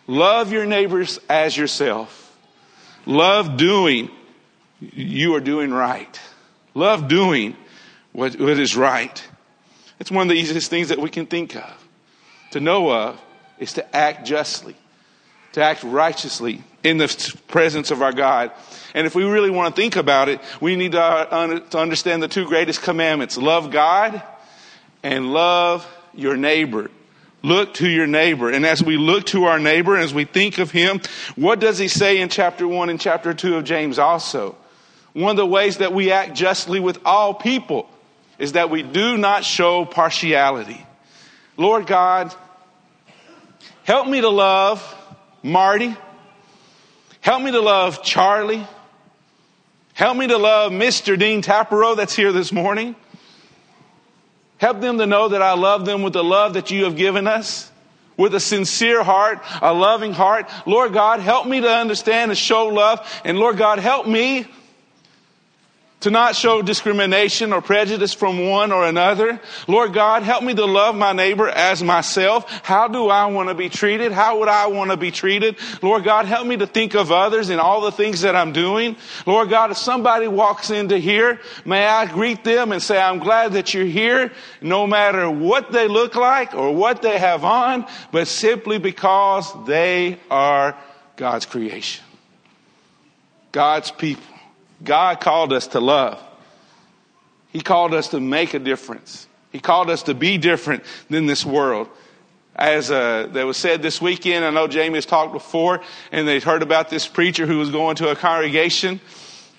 love 0.07 0.53
your 0.53 0.65
neighbors 0.65 1.19
as 1.27 1.57
yourself. 1.57 2.24
Love 3.05 3.57
doing, 3.57 4.09
you 4.79 5.35
are 5.35 5.41
doing 5.41 5.71
right. 5.71 6.19
Love 6.73 7.07
doing 7.07 7.55
what, 8.11 8.39
what 8.39 8.59
is 8.59 8.75
right. 8.75 9.27
It's 9.99 10.11
one 10.11 10.23
of 10.23 10.29
the 10.29 10.39
easiest 10.39 10.69
things 10.69 10.89
that 10.89 10.99
we 10.99 11.09
can 11.09 11.25
think 11.25 11.55
of. 11.55 11.87
To 12.51 12.59
know 12.59 12.91
of 12.91 13.21
is 13.59 13.73
to 13.73 13.95
act 13.95 14.25
justly 14.25 14.75
to 15.55 15.63
act 15.63 15.83
righteously 15.83 16.61
in 16.83 16.97
the 16.97 17.37
presence 17.47 17.89
of 17.89 18.01
our 18.01 18.11
God. 18.11 18.51
And 18.93 19.07
if 19.07 19.15
we 19.15 19.23
really 19.23 19.49
want 19.49 19.73
to 19.73 19.81
think 19.81 19.95
about 19.95 20.27
it, 20.27 20.41
we 20.59 20.75
need 20.75 20.91
to, 20.91 21.01
uh, 21.01 21.59
to 21.59 21.77
understand 21.77 22.21
the 22.21 22.27
two 22.27 22.45
greatest 22.45 22.81
commandments 22.81 23.37
love 23.37 23.71
God 23.71 24.21
and 25.01 25.31
love 25.31 25.87
your 26.13 26.35
neighbor. 26.35 26.91
Look 27.45 27.75
to 27.75 27.87
your 27.87 28.07
neighbor. 28.07 28.49
And 28.49 28.65
as 28.65 28.81
we 28.81 28.97
look 28.97 29.27
to 29.27 29.43
our 29.43 29.59
neighbor, 29.59 29.95
as 29.95 30.11
we 30.11 30.25
think 30.25 30.57
of 30.57 30.71
him, 30.71 30.99
what 31.35 31.59
does 31.59 31.77
he 31.77 31.87
say 31.87 32.19
in 32.19 32.27
chapter 32.27 32.67
1 32.67 32.89
and 32.89 32.99
chapter 32.99 33.35
2 33.35 33.57
of 33.57 33.63
James 33.65 33.99
also? 33.99 34.55
One 35.13 35.29
of 35.29 35.37
the 35.37 35.45
ways 35.45 35.77
that 35.77 35.93
we 35.93 36.11
act 36.11 36.33
justly 36.33 36.79
with 36.79 36.97
all 37.05 37.35
people 37.35 37.87
is 38.39 38.53
that 38.53 38.71
we 38.71 38.81
do 38.81 39.15
not 39.15 39.45
show 39.45 39.85
partiality. 39.85 40.83
Lord 41.55 41.85
God, 41.85 42.33
help 43.83 44.07
me 44.07 44.21
to 44.21 44.29
love 44.29 44.81
Marty. 45.43 45.95
Help 47.21 47.43
me 47.43 47.51
to 47.51 47.61
love 47.61 48.01
Charlie. 48.01 48.65
Help 49.93 50.17
me 50.17 50.25
to 50.25 50.37
love 50.39 50.71
Mr. 50.71 51.17
Dean 51.17 51.43
Tapero 51.43 51.93
that's 51.93 52.15
here 52.15 52.31
this 52.31 52.51
morning. 52.51 52.95
Help 54.57 54.81
them 54.81 54.97
to 54.97 55.05
know 55.05 55.29
that 55.29 55.41
I 55.41 55.53
love 55.53 55.85
them 55.85 56.01
with 56.01 56.13
the 56.13 56.23
love 56.23 56.53
that 56.53 56.71
you 56.71 56.85
have 56.85 56.95
given 56.95 57.27
us. 57.27 57.71
with 58.17 58.33
a 58.33 58.39
sincere 58.39 59.03
heart, 59.03 59.39
a 59.61 59.73
loving 59.73 60.13
heart. 60.13 60.49
Lord 60.65 60.93
God, 60.93 61.19
help 61.19 61.45
me 61.45 61.61
to 61.61 61.69
understand 61.69 62.31
and 62.31 62.37
show 62.37 62.67
love. 62.67 63.05
And 63.25 63.37
Lord 63.37 63.57
God, 63.57 63.79
help 63.79 64.07
me 64.07 64.47
to 66.05 66.11
not 66.11 66.35
show 66.35 66.61
discrimination 66.61 67.51
or 67.51 67.63
prejudice 67.63 68.13
from 68.13 68.47
one 68.47 68.71
or 68.71 68.85
another. 68.85 69.41
Lord 69.67 69.91
God, 69.91 70.21
help 70.21 70.43
me 70.43 70.53
to 70.53 70.65
love 70.65 70.95
my 70.95 71.13
neighbor 71.13 71.49
as 71.49 71.81
myself. 71.81 72.47
How 72.63 72.87
do 72.87 73.09
I 73.09 73.25
want 73.25 73.49
to 73.49 73.55
be 73.55 73.69
treated? 73.69 74.11
How 74.11 74.37
would 74.37 74.47
I 74.47 74.67
want 74.67 74.91
to 74.91 74.97
be 74.97 75.09
treated? 75.09 75.57
Lord 75.81 76.03
God, 76.03 76.27
help 76.27 76.45
me 76.45 76.57
to 76.57 76.67
think 76.67 76.93
of 76.93 77.11
others 77.11 77.49
in 77.49 77.57
all 77.57 77.81
the 77.81 77.91
things 77.91 78.21
that 78.21 78.35
I'm 78.35 78.53
doing. 78.53 78.97
Lord 79.25 79.49
God, 79.49 79.71
if 79.71 79.77
somebody 79.77 80.27
walks 80.27 80.69
into 80.69 80.99
here, 80.99 81.39
may 81.65 81.87
I 81.87 82.05
greet 82.05 82.43
them 82.43 82.71
and 82.71 82.83
say, 82.83 83.01
I'm 83.01 83.17
glad 83.17 83.53
that 83.53 83.73
you're 83.73 83.85
here, 83.85 84.31
no 84.61 84.85
matter 84.85 85.27
what 85.27 85.71
they 85.71 85.87
look 85.87 86.13
like 86.13 86.53
or 86.53 86.71
what 86.71 87.01
they 87.01 87.17
have 87.17 87.43
on, 87.43 87.87
but 88.11 88.27
simply 88.27 88.77
because 88.77 89.51
they 89.65 90.19
are 90.29 90.77
God's 91.15 91.47
creation. 91.47 92.05
God's 93.51 93.89
people. 93.89 94.34
God 94.85 95.19
called 95.19 95.51
us 95.51 95.67
to 95.67 95.79
love. 95.79 96.21
He 97.51 97.61
called 97.61 97.93
us 97.93 98.09
to 98.09 98.19
make 98.19 98.53
a 98.53 98.59
difference. 98.59 99.27
He 99.51 99.59
called 99.59 99.89
us 99.89 100.03
to 100.03 100.13
be 100.13 100.37
different 100.37 100.83
than 101.09 101.25
this 101.25 101.45
world. 101.45 101.89
As 102.55 102.89
uh, 102.89 103.27
that 103.33 103.45
was 103.45 103.57
said 103.57 103.81
this 103.81 104.01
weekend, 104.01 104.45
I 104.45 104.49
know 104.49 104.67
Jamie 104.67 104.95
has 104.95 105.05
talked 105.05 105.33
before, 105.33 105.81
and 106.11 106.27
they 106.27 106.39
heard 106.39 106.61
about 106.61 106.89
this 106.89 107.07
preacher 107.07 107.45
who 107.45 107.57
was 107.57 107.69
going 107.69 107.97
to 107.97 108.09
a 108.09 108.15
congregation 108.15 109.01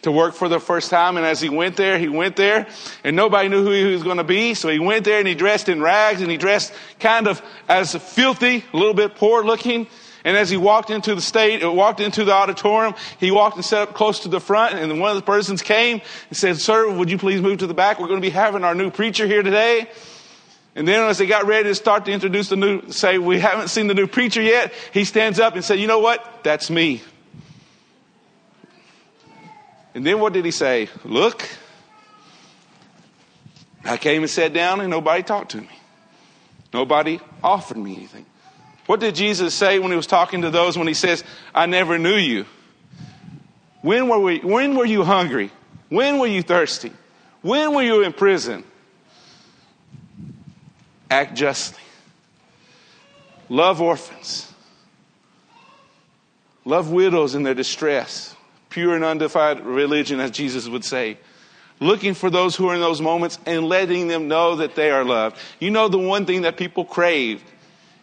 to 0.02 0.12
work 0.12 0.34
for 0.34 0.48
the 0.48 0.60
first 0.60 0.88
time. 0.88 1.16
And 1.16 1.26
as 1.26 1.40
he 1.40 1.48
went 1.48 1.76
there, 1.76 1.98
he 1.98 2.08
went 2.08 2.36
there, 2.36 2.66
and 3.04 3.16
nobody 3.16 3.48
knew 3.48 3.64
who 3.64 3.70
he 3.70 3.92
was 3.92 4.02
going 4.02 4.18
to 4.18 4.24
be. 4.24 4.54
So 4.54 4.68
he 4.68 4.78
went 4.78 5.04
there 5.04 5.18
and 5.18 5.28
he 5.28 5.34
dressed 5.34 5.68
in 5.68 5.82
rags, 5.82 6.22
and 6.22 6.30
he 6.30 6.36
dressed 6.36 6.72
kind 7.00 7.26
of 7.26 7.42
as 7.68 7.94
filthy, 7.94 8.64
a 8.72 8.76
little 8.76 8.94
bit 8.94 9.16
poor 9.16 9.44
looking. 9.44 9.88
And 10.26 10.36
as 10.36 10.50
he 10.50 10.58
walked 10.58 10.90
into 10.90 11.14
the 11.14 11.22
state, 11.22 11.64
walked 11.64 12.00
into 12.00 12.24
the 12.24 12.32
auditorium, 12.32 12.94
he 13.18 13.30
walked 13.30 13.56
and 13.56 13.64
sat 13.64 13.82
up 13.82 13.94
close 13.94 14.18
to 14.20 14.28
the 14.28 14.40
front. 14.40 14.74
And 14.74 15.00
one 15.00 15.10
of 15.10 15.16
the 15.16 15.22
persons 15.22 15.62
came 15.62 16.02
and 16.28 16.36
said, 16.36 16.58
"Sir, 16.58 16.90
would 16.90 17.10
you 17.10 17.16
please 17.16 17.40
move 17.40 17.60
to 17.60 17.68
the 17.68 17.74
back? 17.74 18.00
We're 18.00 18.08
going 18.08 18.20
to 18.20 18.26
be 18.26 18.30
having 18.30 18.64
our 18.64 18.74
new 18.74 18.90
preacher 18.90 19.26
here 19.26 19.42
today." 19.42 19.88
And 20.74 20.86
then 20.86 21.08
as 21.08 21.16
they 21.16 21.26
got 21.26 21.46
ready 21.46 21.70
to 21.70 21.74
start 21.74 22.04
to 22.04 22.12
introduce 22.12 22.50
the 22.50 22.56
new, 22.56 22.90
say, 22.90 23.16
we 23.16 23.38
haven't 23.38 23.68
seen 23.68 23.86
the 23.86 23.94
new 23.94 24.06
preacher 24.06 24.42
yet, 24.42 24.74
he 24.92 25.04
stands 25.04 25.40
up 25.40 25.54
and 25.54 25.64
said, 25.64 25.78
you 25.78 25.86
know 25.86 26.00
what? 26.00 26.40
That's 26.42 26.68
me. 26.68 27.02
And 29.94 30.04
then 30.04 30.20
what 30.20 30.34
did 30.34 30.44
he 30.44 30.50
say? 30.50 30.90
Look, 31.02 31.48
I 33.86 33.96
came 33.96 34.20
and 34.20 34.30
sat 34.30 34.52
down 34.52 34.82
and 34.82 34.90
nobody 34.90 35.22
talked 35.22 35.52
to 35.52 35.62
me. 35.62 35.70
Nobody 36.74 37.20
offered 37.42 37.78
me 37.78 37.96
anything. 37.96 38.26
What 38.86 39.00
did 39.00 39.14
Jesus 39.14 39.54
say 39.54 39.78
when 39.78 39.90
he 39.90 39.96
was 39.96 40.06
talking 40.06 40.42
to 40.42 40.50
those 40.50 40.78
when 40.78 40.86
he 40.86 40.94
says, 40.94 41.24
I 41.54 41.66
never 41.66 41.98
knew 41.98 42.14
you? 42.14 42.46
When 43.82 44.08
were, 44.08 44.18
we, 44.18 44.38
when 44.38 44.76
were 44.76 44.84
you 44.84 45.04
hungry? 45.04 45.50
When 45.88 46.18
were 46.18 46.26
you 46.26 46.42
thirsty? 46.42 46.92
When 47.42 47.74
were 47.74 47.82
you 47.82 48.02
in 48.02 48.12
prison? 48.12 48.64
Act 51.10 51.36
justly. 51.36 51.82
Love 53.48 53.80
orphans. 53.80 54.52
Love 56.64 56.90
widows 56.90 57.34
in 57.34 57.44
their 57.44 57.54
distress. 57.54 58.34
Pure 58.70 58.96
and 58.96 59.04
undefiled 59.04 59.60
religion, 59.60 60.18
as 60.18 60.32
Jesus 60.32 60.68
would 60.68 60.84
say. 60.84 61.18
Looking 61.78 62.14
for 62.14 62.30
those 62.30 62.56
who 62.56 62.68
are 62.68 62.74
in 62.74 62.80
those 62.80 63.00
moments 63.00 63.38
and 63.46 63.68
letting 63.68 64.08
them 64.08 64.28
know 64.28 64.56
that 64.56 64.74
they 64.74 64.90
are 64.90 65.04
loved. 65.04 65.36
You 65.60 65.70
know, 65.70 65.88
the 65.88 65.98
one 65.98 66.26
thing 66.26 66.42
that 66.42 66.56
people 66.56 66.84
crave 66.84 67.42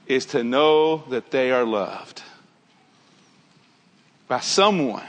is 0.08 0.28
to 0.28 0.44
know 0.44 0.98
that 1.10 1.32
they 1.32 1.52
are 1.52 1.64
loved 1.64 2.22
by 4.28 4.40
someone. 4.40 5.04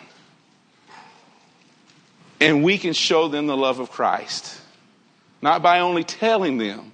And 2.41 2.63
we 2.63 2.79
can 2.79 2.93
show 2.93 3.29
them 3.29 3.47
the 3.47 3.57
love 3.57 3.81
of 3.81 3.91
Christ. 3.91 4.61
Not 5.41 5.63
by 5.63 5.81
only 5.81 6.05
telling 6.05 6.59
them, 6.59 6.93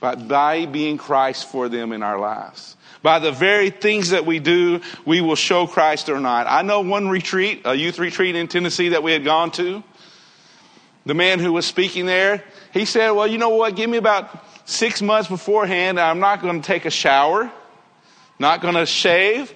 but 0.00 0.28
by 0.28 0.66
being 0.66 0.98
Christ 0.98 1.50
for 1.50 1.68
them 1.68 1.92
in 1.92 2.02
our 2.02 2.18
lives. 2.18 2.76
By 3.02 3.18
the 3.18 3.32
very 3.32 3.70
things 3.70 4.10
that 4.10 4.26
we 4.26 4.38
do, 4.38 4.80
we 5.06 5.20
will 5.20 5.36
show 5.36 5.66
Christ 5.66 6.08
or 6.08 6.20
not. 6.20 6.46
I 6.48 6.62
know 6.62 6.80
one 6.80 7.08
retreat, 7.08 7.62
a 7.64 7.74
youth 7.74 7.98
retreat 7.98 8.36
in 8.36 8.46
Tennessee 8.46 8.90
that 8.90 9.02
we 9.02 9.12
had 9.12 9.24
gone 9.24 9.50
to. 9.52 9.82
The 11.06 11.14
man 11.14 11.38
who 11.38 11.52
was 11.52 11.66
speaking 11.66 12.06
there, 12.06 12.44
he 12.72 12.84
said, 12.84 13.10
Well, 13.10 13.26
you 13.26 13.38
know 13.38 13.50
what? 13.50 13.74
Give 13.74 13.88
me 13.88 13.96
about 13.96 14.59
six 14.64 15.02
months 15.02 15.28
beforehand, 15.28 15.98
I'm 15.98 16.20
not 16.20 16.42
going 16.42 16.60
to 16.60 16.66
take 16.66 16.84
a 16.84 16.90
shower, 16.90 17.50
not 18.38 18.60
going 18.60 18.74
to 18.74 18.86
shave, 18.86 19.54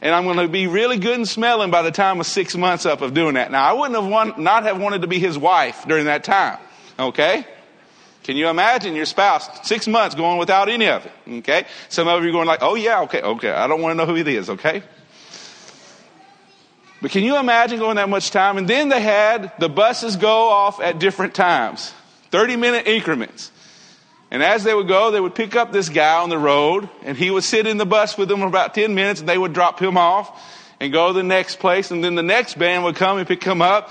and 0.00 0.14
I'm 0.14 0.24
going 0.24 0.36
to 0.36 0.48
be 0.48 0.66
really 0.66 0.98
good 0.98 1.16
and 1.16 1.28
smelling 1.28 1.70
by 1.70 1.82
the 1.82 1.90
time 1.90 2.20
of 2.20 2.26
six 2.26 2.56
months 2.56 2.86
up 2.86 3.00
of 3.00 3.14
doing 3.14 3.34
that. 3.34 3.50
Now, 3.50 3.64
I 3.64 3.72
wouldn't 3.72 4.00
have 4.00 4.10
want, 4.10 4.38
not 4.38 4.62
have 4.64 4.80
wanted 4.80 5.02
to 5.02 5.08
be 5.08 5.18
his 5.18 5.36
wife 5.36 5.84
during 5.88 6.04
that 6.04 6.24
time. 6.24 6.58
Okay? 6.98 7.44
Can 8.22 8.36
you 8.36 8.48
imagine 8.48 8.94
your 8.94 9.06
spouse 9.06 9.48
six 9.66 9.88
months 9.88 10.14
going 10.14 10.38
without 10.38 10.68
any 10.68 10.88
of 10.88 11.06
it? 11.06 11.12
Okay? 11.38 11.64
Some 11.88 12.08
of 12.08 12.22
you 12.22 12.28
are 12.28 12.32
going 12.32 12.46
like, 12.46 12.62
oh 12.62 12.74
yeah, 12.74 13.02
okay, 13.02 13.22
okay. 13.22 13.50
I 13.50 13.66
don't 13.66 13.80
want 13.80 13.92
to 13.92 13.96
know 13.96 14.06
who 14.06 14.14
he 14.14 14.36
is, 14.36 14.50
okay? 14.50 14.82
But 17.00 17.10
can 17.10 17.22
you 17.22 17.38
imagine 17.38 17.78
going 17.78 17.96
that 17.96 18.08
much 18.08 18.30
time? 18.30 18.58
And 18.58 18.68
then 18.68 18.88
they 18.88 19.00
had 19.00 19.52
the 19.58 19.68
buses 19.68 20.16
go 20.16 20.48
off 20.48 20.80
at 20.80 20.98
different 20.98 21.34
times, 21.34 21.92
30 22.30 22.56
minute 22.56 22.86
increments. 22.86 23.50
And 24.30 24.42
as 24.42 24.62
they 24.64 24.74
would 24.74 24.88
go, 24.88 25.10
they 25.10 25.20
would 25.20 25.34
pick 25.34 25.56
up 25.56 25.72
this 25.72 25.88
guy 25.88 26.20
on 26.20 26.28
the 26.28 26.38
road, 26.38 26.88
and 27.02 27.16
he 27.16 27.30
would 27.30 27.44
sit 27.44 27.66
in 27.66 27.78
the 27.78 27.86
bus 27.86 28.18
with 28.18 28.28
them 28.28 28.40
for 28.40 28.46
about 28.46 28.74
10 28.74 28.94
minutes, 28.94 29.20
and 29.20 29.28
they 29.28 29.38
would 29.38 29.52
drop 29.52 29.80
him 29.80 29.96
off 29.96 30.42
and 30.80 30.92
go 30.92 31.08
to 31.08 31.14
the 31.14 31.22
next 31.22 31.58
place, 31.58 31.90
and 31.90 32.04
then 32.04 32.14
the 32.14 32.22
next 32.22 32.58
band 32.58 32.84
would 32.84 32.96
come 32.96 33.18
and 33.18 33.26
pick 33.26 33.42
him 33.42 33.62
up 33.62 33.90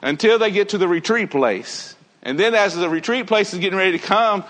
until 0.00 0.38
they 0.38 0.50
get 0.50 0.70
to 0.70 0.78
the 0.78 0.88
retreat 0.88 1.30
place. 1.30 1.96
And 2.22 2.38
then 2.38 2.54
as 2.54 2.76
the 2.76 2.88
retreat 2.88 3.26
place 3.26 3.52
is 3.52 3.58
getting 3.58 3.78
ready 3.78 3.98
to 3.98 4.04
come, 4.04 4.44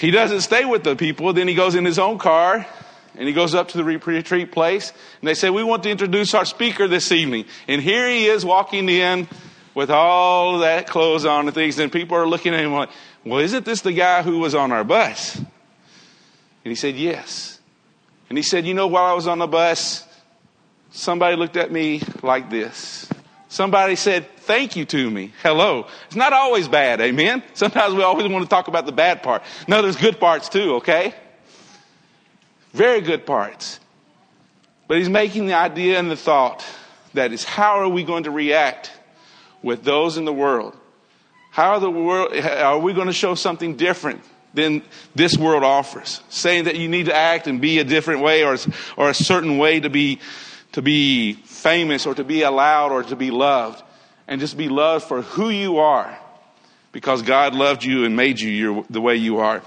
he 0.00 0.10
doesn't 0.10 0.42
stay 0.42 0.64
with 0.64 0.84
the 0.84 0.96
people. 0.96 1.32
Then 1.32 1.48
he 1.48 1.54
goes 1.54 1.74
in 1.74 1.84
his 1.84 1.98
own 1.98 2.18
car 2.18 2.66
and 3.16 3.26
he 3.26 3.34
goes 3.34 3.54
up 3.54 3.68
to 3.68 3.78
the 3.78 3.84
retreat 3.84 4.52
place. 4.52 4.92
And 5.20 5.28
they 5.28 5.34
say, 5.34 5.50
We 5.50 5.64
want 5.64 5.82
to 5.84 5.90
introduce 5.90 6.34
our 6.34 6.44
speaker 6.44 6.86
this 6.86 7.10
evening. 7.10 7.46
And 7.66 7.82
here 7.82 8.08
he 8.08 8.26
is 8.26 8.44
walking 8.44 8.88
in 8.88 9.26
with 9.74 9.90
all 9.90 10.60
that 10.60 10.86
clothes 10.86 11.24
on 11.24 11.46
and 11.46 11.54
things. 11.54 11.78
And 11.78 11.90
people 11.90 12.16
are 12.16 12.26
looking 12.26 12.54
at 12.54 12.60
him 12.60 12.72
like, 12.72 12.90
well, 13.24 13.40
isn't 13.40 13.64
this 13.64 13.80
the 13.82 13.92
guy 13.92 14.22
who 14.22 14.38
was 14.38 14.54
on 14.54 14.72
our 14.72 14.84
bus? 14.84 15.36
And 15.36 15.46
he 16.64 16.74
said, 16.74 16.96
Yes. 16.96 17.60
And 18.28 18.36
he 18.36 18.42
said, 18.42 18.66
You 18.66 18.74
know, 18.74 18.86
while 18.86 19.04
I 19.04 19.14
was 19.14 19.26
on 19.26 19.38
the 19.38 19.46
bus, 19.46 20.06
somebody 20.90 21.36
looked 21.36 21.56
at 21.56 21.72
me 21.72 22.02
like 22.22 22.50
this. 22.50 23.08
Somebody 23.48 23.96
said, 23.96 24.26
Thank 24.38 24.76
you 24.76 24.84
to 24.86 25.10
me. 25.10 25.32
Hello. 25.42 25.86
It's 26.06 26.16
not 26.16 26.32
always 26.32 26.68
bad, 26.68 27.00
amen? 27.00 27.42
Sometimes 27.54 27.94
we 27.94 28.02
always 28.02 28.26
want 28.28 28.44
to 28.44 28.48
talk 28.48 28.68
about 28.68 28.86
the 28.86 28.92
bad 28.92 29.22
part. 29.22 29.42
No, 29.66 29.82
there's 29.82 29.96
good 29.96 30.20
parts 30.20 30.48
too, 30.48 30.76
okay? 30.76 31.14
Very 32.72 33.00
good 33.00 33.26
parts. 33.26 33.80
But 34.86 34.98
he's 34.98 35.08
making 35.08 35.46
the 35.46 35.54
idea 35.54 35.98
and 35.98 36.10
the 36.10 36.16
thought 36.16 36.64
that 37.14 37.32
is 37.32 37.44
how 37.44 37.80
are 37.80 37.88
we 37.88 38.04
going 38.04 38.24
to 38.24 38.30
react 38.30 38.90
with 39.62 39.84
those 39.84 40.16
in 40.16 40.24
the 40.24 40.32
world 40.32 40.76
how 41.58 41.70
are, 41.70 41.80
the 41.80 41.90
world, 41.90 42.32
are 42.36 42.78
we 42.78 42.92
going 42.92 43.08
to 43.08 43.12
show 43.12 43.34
something 43.34 43.74
different 43.74 44.20
than 44.54 44.80
this 45.16 45.36
world 45.36 45.64
offers? 45.64 46.22
Saying 46.28 46.66
that 46.66 46.76
you 46.76 46.86
need 46.86 47.06
to 47.06 47.16
act 47.16 47.48
and 47.48 47.60
be 47.60 47.80
a 47.80 47.84
different 47.84 48.22
way 48.22 48.44
or, 48.44 48.56
or 48.96 49.10
a 49.10 49.14
certain 49.14 49.58
way 49.58 49.80
to 49.80 49.90
be, 49.90 50.20
to 50.70 50.82
be 50.82 51.32
famous 51.32 52.06
or 52.06 52.14
to 52.14 52.22
be 52.22 52.42
allowed 52.42 52.92
or 52.92 53.02
to 53.02 53.16
be 53.16 53.32
loved. 53.32 53.82
And 54.28 54.40
just 54.40 54.56
be 54.56 54.68
loved 54.68 55.06
for 55.06 55.22
who 55.22 55.50
you 55.50 55.78
are 55.78 56.16
because 56.92 57.22
God 57.22 57.56
loved 57.56 57.82
you 57.82 58.04
and 58.04 58.14
made 58.14 58.38
you 58.38 58.50
your, 58.50 58.84
the 58.88 59.00
way 59.00 59.16
you 59.16 59.38
are. 59.38 59.60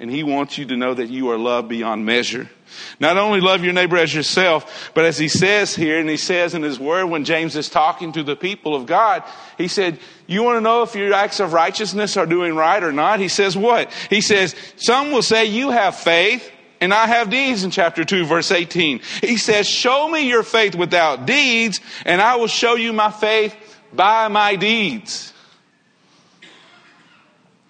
And 0.00 0.10
He 0.10 0.24
wants 0.24 0.58
you 0.58 0.64
to 0.64 0.76
know 0.76 0.94
that 0.94 1.10
you 1.10 1.30
are 1.30 1.38
loved 1.38 1.68
beyond 1.68 2.04
measure. 2.04 2.50
Not 2.98 3.16
only 3.16 3.40
love 3.40 3.62
your 3.62 3.72
neighbor 3.72 3.96
as 3.96 4.14
yourself, 4.14 4.90
but 4.94 5.04
as 5.04 5.18
he 5.18 5.28
says 5.28 5.74
here, 5.74 5.98
and 5.98 6.08
he 6.08 6.16
says 6.16 6.54
in 6.54 6.62
his 6.62 6.78
word 6.78 7.06
when 7.06 7.24
James 7.24 7.56
is 7.56 7.68
talking 7.68 8.12
to 8.12 8.22
the 8.22 8.36
people 8.36 8.74
of 8.74 8.86
God, 8.86 9.22
he 9.58 9.68
said, 9.68 9.98
you 10.26 10.42
want 10.42 10.56
to 10.56 10.60
know 10.60 10.82
if 10.82 10.94
your 10.94 11.12
acts 11.12 11.40
of 11.40 11.52
righteousness 11.52 12.16
are 12.16 12.26
doing 12.26 12.54
right 12.54 12.82
or 12.82 12.92
not? 12.92 13.20
He 13.20 13.28
says 13.28 13.56
what? 13.56 13.92
He 14.10 14.20
says, 14.20 14.54
some 14.76 15.12
will 15.12 15.22
say 15.22 15.46
you 15.46 15.70
have 15.70 15.96
faith 15.96 16.50
and 16.80 16.92
I 16.92 17.06
have 17.06 17.30
deeds 17.30 17.64
in 17.64 17.70
chapter 17.70 18.04
2 18.04 18.26
verse 18.26 18.50
18. 18.50 19.00
He 19.20 19.36
says, 19.36 19.68
show 19.68 20.08
me 20.08 20.28
your 20.28 20.42
faith 20.42 20.74
without 20.74 21.26
deeds 21.26 21.80
and 22.04 22.20
I 22.20 22.36
will 22.36 22.48
show 22.48 22.74
you 22.74 22.92
my 22.92 23.10
faith 23.10 23.54
by 23.92 24.28
my 24.28 24.56
deeds. 24.56 25.32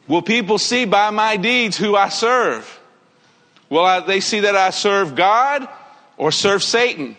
Will 0.09 0.23
people 0.23 0.59
see 0.59 0.85
by 0.85 1.11
my 1.11 1.37
deeds 1.37 1.77
who 1.77 1.97
I 1.97 2.09
serve? 2.09 2.76
Will 3.69 3.85
I, 3.85 4.01
they 4.01 4.21
see 4.21 4.41
that 4.41 4.57
I 4.57 4.71
serve 4.71 5.15
God 5.15 5.69
or 6.17 6.31
serve 6.31 6.63
Satan? 6.63 7.17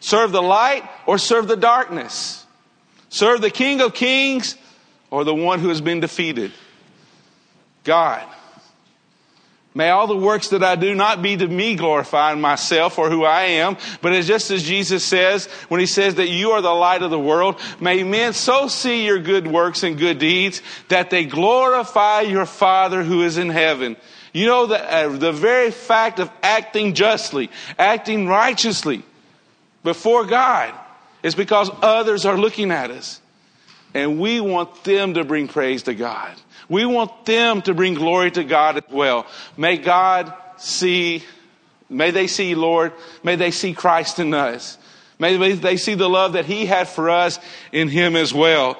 Serve 0.00 0.32
the 0.32 0.42
light 0.42 0.88
or 1.06 1.18
serve 1.18 1.48
the 1.48 1.56
darkness? 1.56 2.44
Serve 3.08 3.40
the 3.40 3.50
King 3.50 3.80
of 3.80 3.94
Kings 3.94 4.56
or 5.10 5.24
the 5.24 5.34
one 5.34 5.60
who 5.60 5.68
has 5.68 5.80
been 5.80 6.00
defeated? 6.00 6.52
God. 7.84 8.26
May 9.74 9.90
all 9.90 10.06
the 10.06 10.16
works 10.16 10.48
that 10.48 10.64
I 10.64 10.74
do 10.74 10.94
not 10.94 11.22
be 11.22 11.36
to 11.36 11.46
me 11.46 11.76
glorifying 11.76 12.40
myself 12.40 12.98
or 12.98 13.10
who 13.10 13.24
I 13.24 13.42
am, 13.42 13.76
but 14.02 14.12
it's 14.12 14.26
just 14.26 14.50
as 14.50 14.62
Jesus 14.64 15.04
says 15.04 15.46
when 15.68 15.78
he 15.78 15.86
says 15.86 16.16
that 16.16 16.28
you 16.28 16.50
are 16.50 16.60
the 16.60 16.70
light 16.70 17.02
of 17.02 17.10
the 17.10 17.18
world. 17.18 17.60
May 17.78 18.02
men 18.02 18.32
so 18.32 18.66
see 18.66 19.06
your 19.06 19.20
good 19.20 19.46
works 19.46 19.84
and 19.84 19.96
good 19.96 20.18
deeds 20.18 20.62
that 20.88 21.10
they 21.10 21.24
glorify 21.24 22.22
your 22.22 22.44
Father 22.44 23.04
who 23.04 23.22
is 23.22 23.38
in 23.38 23.50
heaven. 23.50 23.96
You 24.38 24.46
know 24.46 24.66
that 24.66 24.84
uh, 24.84 25.08
the 25.08 25.32
very 25.32 25.72
fact 25.72 26.20
of 26.20 26.30
acting 26.44 26.94
justly, 26.94 27.50
acting 27.76 28.28
righteously 28.28 29.02
before 29.82 30.26
God 30.26 30.72
is 31.24 31.34
because 31.34 31.68
others 31.82 32.24
are 32.24 32.38
looking 32.38 32.70
at 32.70 32.92
us. 32.92 33.20
And 33.94 34.20
we 34.20 34.40
want 34.40 34.84
them 34.84 35.14
to 35.14 35.24
bring 35.24 35.48
praise 35.48 35.82
to 35.84 35.94
God. 35.94 36.36
We 36.68 36.86
want 36.86 37.24
them 37.24 37.62
to 37.62 37.74
bring 37.74 37.94
glory 37.94 38.30
to 38.30 38.44
God 38.44 38.76
as 38.76 38.84
well. 38.92 39.26
May 39.56 39.76
God 39.76 40.32
see, 40.56 41.24
may 41.88 42.12
they 42.12 42.28
see, 42.28 42.54
Lord, 42.54 42.92
may 43.24 43.34
they 43.34 43.50
see 43.50 43.72
Christ 43.72 44.20
in 44.20 44.32
us. 44.34 44.78
May 45.18 45.54
they 45.54 45.76
see 45.76 45.94
the 45.94 46.08
love 46.08 46.34
that 46.34 46.44
He 46.44 46.64
had 46.64 46.86
for 46.86 47.10
us 47.10 47.40
in 47.72 47.88
Him 47.88 48.14
as 48.14 48.32
well. 48.32 48.78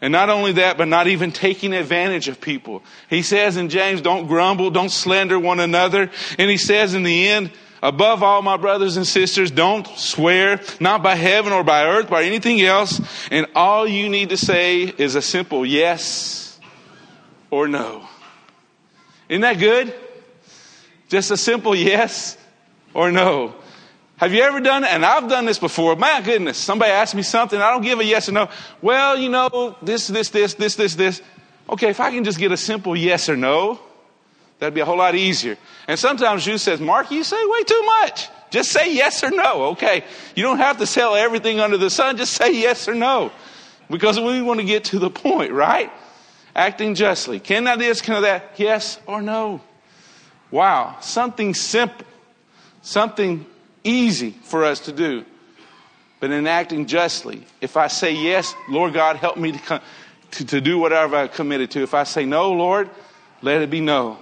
And 0.00 0.12
not 0.12 0.30
only 0.30 0.52
that, 0.52 0.78
but 0.78 0.88
not 0.88 1.08
even 1.08 1.32
taking 1.32 1.72
advantage 1.72 2.28
of 2.28 2.40
people. 2.40 2.82
He 3.10 3.22
says 3.22 3.56
in 3.56 3.68
James, 3.68 4.00
don't 4.00 4.26
grumble, 4.26 4.70
don't 4.70 4.90
slander 4.90 5.38
one 5.38 5.60
another. 5.60 6.10
And 6.38 6.50
he 6.50 6.56
says 6.56 6.94
in 6.94 7.02
the 7.02 7.28
end, 7.28 7.50
above 7.82 8.22
all, 8.22 8.42
my 8.42 8.56
brothers 8.56 8.96
and 8.96 9.06
sisters, 9.06 9.50
don't 9.50 9.86
swear, 9.88 10.60
not 10.78 11.02
by 11.02 11.16
heaven 11.16 11.52
or 11.52 11.64
by 11.64 11.84
earth, 11.84 12.08
by 12.08 12.24
anything 12.24 12.60
else. 12.60 13.00
And 13.30 13.46
all 13.54 13.88
you 13.88 14.08
need 14.08 14.28
to 14.28 14.36
say 14.36 14.82
is 14.82 15.16
a 15.16 15.22
simple 15.22 15.66
yes 15.66 16.60
or 17.50 17.66
no. 17.66 18.06
Isn't 19.28 19.42
that 19.42 19.58
good? 19.58 19.92
Just 21.08 21.30
a 21.30 21.36
simple 21.36 21.74
yes 21.74 22.36
or 22.94 23.10
no. 23.10 23.54
Have 24.18 24.32
you 24.32 24.42
ever 24.42 24.60
done 24.60 24.84
it? 24.84 24.90
And 24.92 25.04
I've 25.04 25.28
done 25.28 25.46
this 25.46 25.58
before. 25.58 25.96
My 25.96 26.20
goodness, 26.20 26.58
somebody 26.58 26.92
asks 26.92 27.14
me 27.14 27.22
something, 27.22 27.60
I 27.60 27.70
don't 27.70 27.82
give 27.82 28.00
a 28.00 28.04
yes 28.04 28.28
or 28.28 28.32
no. 28.32 28.48
Well, 28.82 29.16
you 29.18 29.28
know, 29.28 29.76
this, 29.82 30.06
this, 30.08 30.28
this, 30.30 30.54
this, 30.54 30.74
this, 30.74 30.94
this. 30.94 31.22
Okay, 31.68 31.90
if 31.90 32.00
I 32.00 32.10
can 32.10 32.24
just 32.24 32.38
get 32.38 32.52
a 32.52 32.56
simple 32.56 32.96
yes 32.96 33.28
or 33.28 33.36
no, 33.36 33.78
that'd 34.58 34.74
be 34.74 34.80
a 34.80 34.84
whole 34.84 34.98
lot 34.98 35.14
easier. 35.14 35.56
And 35.86 35.98
sometimes 35.98 36.46
you 36.46 36.58
says, 36.58 36.80
Mark, 36.80 37.10
you 37.10 37.24
say 37.24 37.44
way 37.46 37.62
too 37.62 37.82
much. 38.00 38.28
Just 38.50 38.70
say 38.70 38.94
yes 38.94 39.22
or 39.22 39.30
no, 39.30 39.66
okay? 39.72 40.04
You 40.34 40.42
don't 40.42 40.58
have 40.58 40.78
to 40.78 40.86
sell 40.86 41.14
everything 41.14 41.60
under 41.60 41.76
the 41.76 41.90
sun. 41.90 42.16
Just 42.16 42.34
say 42.34 42.52
yes 42.52 42.88
or 42.88 42.94
no. 42.94 43.30
Because 43.90 44.18
we 44.18 44.42
want 44.42 44.60
to 44.60 44.66
get 44.66 44.84
to 44.84 44.98
the 44.98 45.10
point, 45.10 45.52
right? 45.52 45.90
acting 46.58 46.94
justly. 46.94 47.38
Can 47.38 47.66
I 47.66 47.76
this, 47.76 48.02
can 48.02 48.16
I 48.16 48.20
that? 48.20 48.54
Yes 48.56 48.98
or 49.06 49.22
no? 49.22 49.60
Wow, 50.50 50.96
something 51.00 51.54
simple, 51.54 52.06
something 52.82 53.46
easy 53.84 54.30
for 54.30 54.64
us 54.64 54.80
to 54.80 54.92
do. 54.92 55.24
But 56.20 56.30
in 56.30 56.46
acting 56.46 56.86
justly, 56.86 57.46
if 57.60 57.76
I 57.76 57.86
say 57.86 58.12
yes, 58.12 58.54
Lord 58.68 58.92
God, 58.92 59.16
help 59.16 59.36
me 59.36 59.52
to, 59.52 59.82
to, 60.32 60.44
to 60.46 60.60
do 60.60 60.78
whatever 60.78 61.16
I 61.16 61.28
committed 61.28 61.70
to. 61.72 61.82
If 61.82 61.94
I 61.94 62.04
say 62.04 62.24
no, 62.24 62.52
Lord, 62.52 62.90
let 63.40 63.62
it 63.62 63.70
be 63.70 63.80
no. 63.80 64.18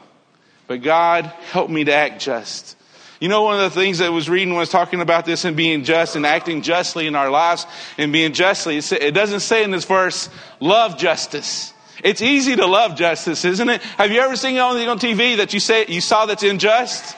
But 0.67 0.83
God, 0.83 1.27
help 1.51 1.71
me 1.71 1.85
to 1.85 1.93
act 1.93 2.21
just. 2.21 2.77
You 3.21 3.29
know, 3.29 3.45
one 3.45 3.59
of 3.59 3.73
the 3.73 3.81
things 3.81 3.99
that 3.99 4.07
I 4.07 4.11
was 4.11 4.29
reading 4.29 4.55
was 4.55 4.69
talking 4.69 5.01
about 5.01 5.25
this 5.25 5.47
and 5.47 5.57
being 5.57 5.85
just 5.85 6.17
and 6.17 6.27
acting 6.27 6.61
justly 6.61 7.07
in 7.07 7.15
our 7.15 7.31
lives 7.31 7.67
and 7.97 8.13
being 8.13 8.35
justly. 8.35 8.77
It 8.77 9.15
doesn't 9.15 9.41
say 9.41 9.65
in 9.65 9.71
this 9.71 9.87
verse, 9.87 10.29
love 10.61 10.99
justice. 10.99 11.73
It's 12.05 12.21
easy 12.21 12.57
to 12.57 12.67
love 12.67 12.95
justice, 12.97 13.47
isn't 13.47 13.69
it? 13.71 13.81
Have 13.83 14.11
you 14.11 14.21
ever 14.21 14.37
seen 14.37 14.57
anything 14.57 14.89
on 14.89 14.99
TV 14.99 15.39
that 15.39 15.55
you 15.55 15.61
say 15.61 15.87
you 15.89 16.03
saw 16.03 16.27
that's 16.27 16.43
unjust? 16.43 17.17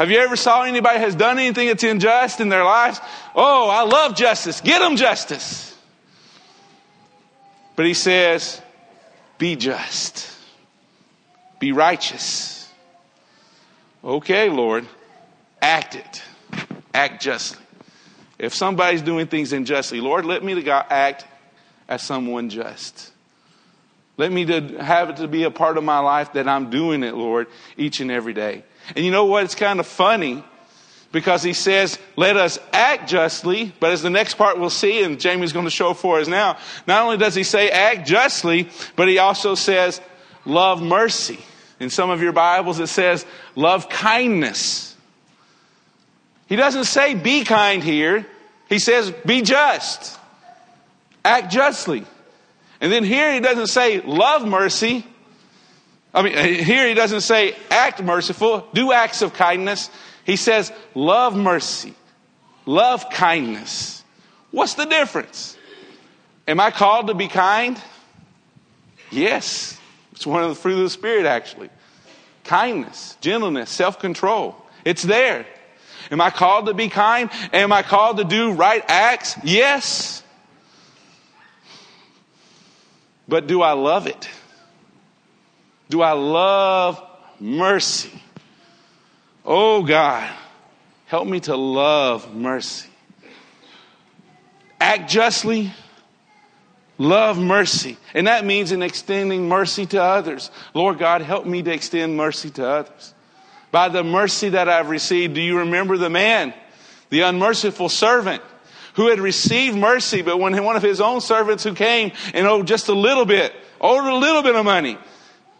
Have 0.00 0.10
you 0.10 0.16
ever 0.16 0.34
saw 0.34 0.62
anybody 0.62 0.98
has 0.98 1.14
done 1.14 1.38
anything 1.38 1.66
that's 1.66 1.84
unjust 1.84 2.40
in 2.40 2.48
their 2.48 2.64
lives? 2.64 2.98
Oh, 3.34 3.68
I 3.68 3.82
love 3.82 4.16
justice. 4.16 4.62
Get 4.62 4.78
them 4.78 4.96
justice. 4.96 5.76
But 7.76 7.84
he 7.84 7.92
says, 7.92 8.62
be 9.36 9.56
just. 9.56 10.34
Be 11.58 11.72
righteous. 11.72 12.66
Okay, 14.02 14.48
Lord, 14.48 14.88
act 15.60 15.96
it. 15.96 16.22
Act 16.94 17.20
justly. 17.20 17.62
If 18.38 18.54
somebody's 18.54 19.02
doing 19.02 19.26
things 19.26 19.52
unjustly, 19.52 20.00
Lord, 20.00 20.24
let 20.24 20.42
me 20.42 20.54
to 20.62 20.72
act 20.90 21.26
as 21.90 22.00
someone 22.00 22.48
just. 22.48 23.12
Let 24.16 24.32
me 24.32 24.46
to 24.46 24.82
have 24.82 25.10
it 25.10 25.16
to 25.16 25.28
be 25.28 25.42
a 25.42 25.50
part 25.50 25.76
of 25.76 25.84
my 25.84 25.98
life 25.98 26.32
that 26.32 26.48
I'm 26.48 26.70
doing 26.70 27.02
it, 27.02 27.14
Lord, 27.14 27.48
each 27.76 28.00
and 28.00 28.10
every 28.10 28.32
day. 28.32 28.64
And 28.96 29.04
you 29.04 29.10
know 29.10 29.26
what? 29.26 29.44
It's 29.44 29.54
kind 29.54 29.80
of 29.80 29.86
funny 29.86 30.44
because 31.12 31.42
he 31.42 31.52
says, 31.52 31.98
let 32.16 32.36
us 32.36 32.58
act 32.72 33.08
justly, 33.08 33.72
but 33.80 33.90
as 33.92 34.02
the 34.02 34.10
next 34.10 34.34
part 34.34 34.58
we'll 34.58 34.70
see, 34.70 35.02
and 35.02 35.18
Jamie's 35.18 35.52
going 35.52 35.64
to 35.64 35.70
show 35.70 35.92
for 35.92 36.20
us 36.20 36.28
now, 36.28 36.56
not 36.86 37.02
only 37.02 37.16
does 37.16 37.34
he 37.34 37.42
say 37.42 37.70
act 37.70 38.06
justly, 38.06 38.68
but 38.96 39.08
he 39.08 39.18
also 39.18 39.54
says 39.54 40.00
love 40.44 40.82
mercy. 40.82 41.40
In 41.80 41.90
some 41.90 42.10
of 42.10 42.22
your 42.22 42.32
Bibles 42.32 42.78
it 42.78 42.88
says 42.88 43.26
love 43.56 43.88
kindness. 43.88 44.94
He 46.46 46.56
doesn't 46.56 46.84
say 46.84 47.14
be 47.14 47.44
kind 47.44 47.82
here. 47.82 48.26
He 48.68 48.78
says 48.78 49.10
be 49.24 49.42
just. 49.42 50.18
Act 51.24 51.52
justly. 51.52 52.04
And 52.80 52.90
then 52.90 53.04
here 53.04 53.32
he 53.32 53.40
doesn't 53.40 53.66
say 53.66 54.00
love 54.00 54.46
mercy. 54.46 55.04
I 56.12 56.22
mean, 56.22 56.34
here 56.64 56.88
he 56.88 56.94
doesn't 56.94 57.20
say 57.20 57.54
act 57.70 58.02
merciful, 58.02 58.66
do 58.74 58.92
acts 58.92 59.22
of 59.22 59.32
kindness. 59.32 59.90
He 60.24 60.36
says 60.36 60.72
love 60.94 61.36
mercy, 61.36 61.94
love 62.66 63.10
kindness. 63.10 64.02
What's 64.50 64.74
the 64.74 64.86
difference? 64.86 65.56
Am 66.48 66.58
I 66.58 66.70
called 66.72 67.06
to 67.06 67.14
be 67.14 67.28
kind? 67.28 67.80
Yes. 69.10 69.78
It's 70.12 70.26
one 70.26 70.42
of 70.42 70.48
the 70.48 70.54
fruit 70.54 70.76
of 70.76 70.84
the 70.84 70.90
Spirit, 70.90 71.26
actually. 71.26 71.70
Kindness, 72.44 73.16
gentleness, 73.20 73.70
self 73.70 73.98
control. 73.98 74.56
It's 74.84 75.02
there. 75.02 75.46
Am 76.10 76.20
I 76.20 76.30
called 76.30 76.66
to 76.66 76.74
be 76.74 76.88
kind? 76.88 77.30
Am 77.52 77.72
I 77.72 77.82
called 77.82 78.16
to 78.16 78.24
do 78.24 78.52
right 78.52 78.84
acts? 78.88 79.36
Yes. 79.44 80.22
But 83.28 83.46
do 83.46 83.62
I 83.62 83.72
love 83.72 84.08
it? 84.08 84.28
Do 85.90 86.02
I 86.02 86.12
love 86.12 87.04
mercy? 87.40 88.12
Oh 89.44 89.82
God, 89.82 90.32
help 91.06 91.26
me 91.26 91.40
to 91.40 91.56
love 91.56 92.32
mercy. 92.32 92.88
Act 94.80 95.10
justly, 95.10 95.72
love 96.96 97.38
mercy. 97.38 97.96
And 98.14 98.28
that 98.28 98.44
means 98.44 98.70
in 98.70 98.82
extending 98.82 99.48
mercy 99.48 99.84
to 99.86 100.00
others. 100.00 100.52
Lord 100.74 100.98
God, 100.98 101.22
help 101.22 101.44
me 101.44 101.60
to 101.64 101.72
extend 101.72 102.16
mercy 102.16 102.50
to 102.50 102.66
others. 102.66 103.12
By 103.72 103.88
the 103.88 104.04
mercy 104.04 104.50
that 104.50 104.68
I've 104.68 104.90
received, 104.90 105.34
do 105.34 105.40
you 105.40 105.58
remember 105.58 105.98
the 105.98 106.10
man, 106.10 106.54
the 107.10 107.22
unmerciful 107.22 107.88
servant? 107.88 108.42
who 108.94 109.08
had 109.08 109.20
received 109.20 109.76
mercy, 109.76 110.20
but 110.20 110.38
when 110.38 110.64
one 110.64 110.74
of 110.74 110.82
his 110.82 111.00
own 111.00 111.20
servants 111.20 111.62
who 111.62 111.74
came 111.74 112.10
and 112.34 112.44
owed 112.44 112.66
just 112.66 112.88
a 112.88 112.92
little 112.92 113.24
bit, 113.24 113.52
owed 113.80 114.04
a 114.04 114.16
little 114.16 114.42
bit 114.42 114.56
of 114.56 114.64
money, 114.64 114.98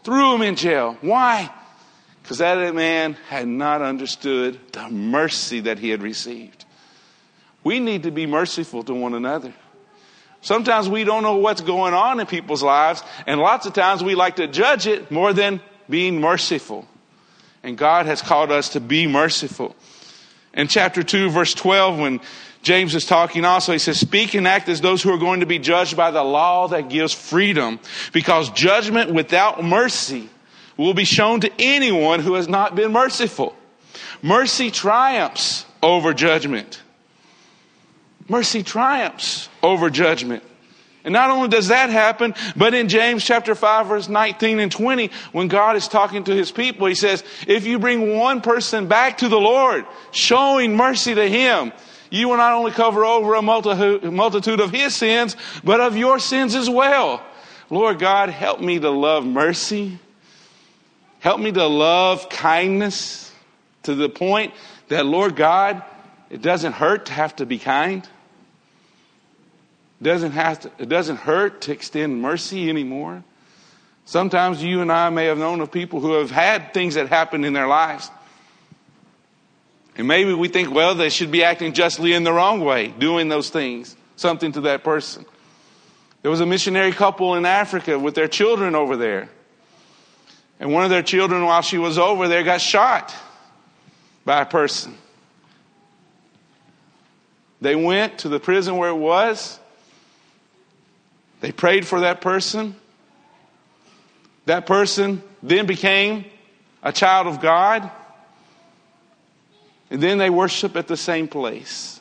threw 0.03 0.35
him 0.35 0.41
in 0.41 0.55
jail. 0.55 0.97
Why? 1.01 1.49
Because 2.21 2.39
that 2.39 2.73
man 2.75 3.13
had 3.29 3.47
not 3.47 3.81
understood 3.81 4.59
the 4.73 4.89
mercy 4.89 5.61
that 5.61 5.79
he 5.79 5.89
had 5.89 6.01
received. 6.01 6.65
We 7.63 7.79
need 7.79 8.03
to 8.03 8.11
be 8.11 8.25
merciful 8.25 8.83
to 8.83 8.93
one 8.93 9.13
another. 9.13 9.53
Sometimes 10.41 10.89
we 10.89 11.03
don't 11.03 11.21
know 11.21 11.37
what's 11.37 11.61
going 11.61 11.93
on 11.93 12.19
in 12.19 12.25
people's 12.25 12.63
lives, 12.63 13.03
and 13.27 13.39
lots 13.39 13.67
of 13.67 13.73
times 13.73 14.03
we 14.03 14.15
like 14.15 14.37
to 14.37 14.47
judge 14.47 14.87
it 14.87 15.11
more 15.11 15.33
than 15.33 15.61
being 15.87 16.19
merciful. 16.19 16.87
And 17.61 17.77
God 17.77 18.07
has 18.07 18.23
called 18.23 18.51
us 18.51 18.69
to 18.69 18.79
be 18.79 19.05
merciful. 19.05 19.75
In 20.53 20.67
chapter 20.67 21.03
2, 21.03 21.29
verse 21.29 21.53
12, 21.53 21.99
when 21.99 22.21
James 22.61 22.93
is 22.93 23.05
talking 23.05 23.43
also. 23.43 23.71
He 23.71 23.79
says, 23.79 23.99
Speak 23.99 24.33
and 24.33 24.47
act 24.47 24.69
as 24.69 24.81
those 24.81 25.01
who 25.01 25.11
are 25.11 25.17
going 25.17 25.39
to 25.39 25.45
be 25.45 25.59
judged 25.59 25.97
by 25.97 26.11
the 26.11 26.23
law 26.23 26.67
that 26.67 26.89
gives 26.89 27.13
freedom, 27.13 27.79
because 28.13 28.49
judgment 28.51 29.11
without 29.11 29.63
mercy 29.63 30.29
will 30.77 30.93
be 30.93 31.05
shown 31.05 31.41
to 31.41 31.51
anyone 31.59 32.19
who 32.19 32.35
has 32.35 32.47
not 32.47 32.75
been 32.75 32.91
merciful. 32.91 33.55
Mercy 34.21 34.69
triumphs 34.69 35.65
over 35.81 36.13
judgment. 36.13 36.81
Mercy 38.27 38.63
triumphs 38.63 39.49
over 39.63 39.89
judgment. 39.89 40.43
And 41.03 41.13
not 41.13 41.31
only 41.31 41.49
does 41.49 41.69
that 41.69 41.89
happen, 41.89 42.35
but 42.55 42.75
in 42.75 42.87
James 42.87 43.23
chapter 43.23 43.55
5 43.55 43.87
verse 43.87 44.07
19 44.07 44.59
and 44.59 44.71
20, 44.71 45.09
when 45.31 45.47
God 45.47 45.75
is 45.75 45.87
talking 45.87 46.23
to 46.25 46.35
his 46.35 46.51
people, 46.51 46.85
he 46.85 46.93
says, 46.93 47.23
if 47.47 47.65
you 47.65 47.79
bring 47.79 48.15
one 48.15 48.41
person 48.41 48.87
back 48.87 49.17
to 49.19 49.27
the 49.27 49.39
Lord, 49.39 49.85
showing 50.11 50.77
mercy 50.77 51.15
to 51.15 51.27
him, 51.27 51.73
you 52.11 52.29
will 52.29 52.37
not 52.37 52.53
only 52.53 52.71
cover 52.71 53.03
over 53.03 53.33
a 53.33 53.41
multitude 53.41 54.59
of 54.59 54.69
his 54.69 54.93
sins, 54.93 55.35
but 55.63 55.79
of 55.79 55.97
your 55.97 56.19
sins 56.19 56.53
as 56.53 56.69
well. 56.69 57.23
Lord 57.71 57.97
God, 57.99 58.29
help 58.29 58.59
me 58.59 58.77
to 58.79 58.89
love 58.89 59.25
mercy. 59.25 59.97
Help 61.19 61.39
me 61.39 61.51
to 61.51 61.65
love 61.65 62.29
kindness 62.29 63.33
to 63.83 63.95
the 63.95 64.09
point 64.09 64.53
that, 64.89 65.05
Lord 65.05 65.35
God, 65.35 65.81
it 66.29 66.41
doesn't 66.41 66.73
hurt 66.73 67.05
to 67.05 67.13
have 67.13 67.35
to 67.37 67.45
be 67.45 67.57
kind. 67.57 68.03
It 70.01 70.03
doesn't, 70.03 70.31
have 70.31 70.59
to, 70.61 70.71
it 70.79 70.89
doesn't 70.89 71.17
hurt 71.17 71.61
to 71.61 71.71
extend 71.71 72.21
mercy 72.21 72.69
anymore. 72.69 73.23
Sometimes 74.03 74.61
you 74.61 74.81
and 74.81 74.91
I 74.91 75.09
may 75.09 75.27
have 75.27 75.37
known 75.37 75.61
of 75.61 75.71
people 75.71 76.01
who 76.01 76.13
have 76.13 76.31
had 76.31 76.73
things 76.73 76.95
that 76.95 77.07
happened 77.07 77.45
in 77.45 77.53
their 77.53 77.67
lives. 77.67 78.11
And 79.97 80.07
maybe 80.07 80.33
we 80.33 80.47
think, 80.47 80.73
well, 80.73 80.95
they 80.95 81.09
should 81.09 81.31
be 81.31 81.43
acting 81.43 81.73
justly 81.73 82.13
in 82.13 82.23
the 82.23 82.31
wrong 82.31 82.61
way, 82.61 82.87
doing 82.87 83.27
those 83.29 83.49
things, 83.49 83.95
something 84.15 84.51
to 84.53 84.61
that 84.61 84.83
person. 84.83 85.25
There 86.21 86.31
was 86.31 86.39
a 86.39 86.45
missionary 86.45 86.91
couple 86.91 87.35
in 87.35 87.45
Africa 87.45 87.97
with 87.97 88.15
their 88.15 88.27
children 88.27 88.75
over 88.75 88.95
there. 88.95 89.29
And 90.59 90.71
one 90.71 90.83
of 90.83 90.91
their 90.91 91.01
children, 91.01 91.43
while 91.43 91.63
she 91.63 91.77
was 91.77 91.97
over 91.97 92.27
there, 92.27 92.43
got 92.43 92.61
shot 92.61 93.15
by 94.23 94.41
a 94.41 94.45
person. 94.45 94.95
They 97.59 97.75
went 97.75 98.19
to 98.19 98.29
the 98.29 98.39
prison 98.39 98.77
where 98.77 98.89
it 98.89 98.95
was. 98.95 99.59
They 101.41 101.51
prayed 101.51 101.85
for 101.87 102.01
that 102.01 102.21
person. 102.21 102.75
That 104.45 104.65
person 104.65 105.23
then 105.41 105.65
became 105.65 106.25
a 106.83 106.91
child 106.91 107.27
of 107.27 107.41
God. 107.41 107.89
And 109.91 110.01
then 110.01 110.17
they 110.17 110.29
worship 110.29 110.77
at 110.77 110.87
the 110.87 110.95
same 110.95 111.27
place. 111.27 111.99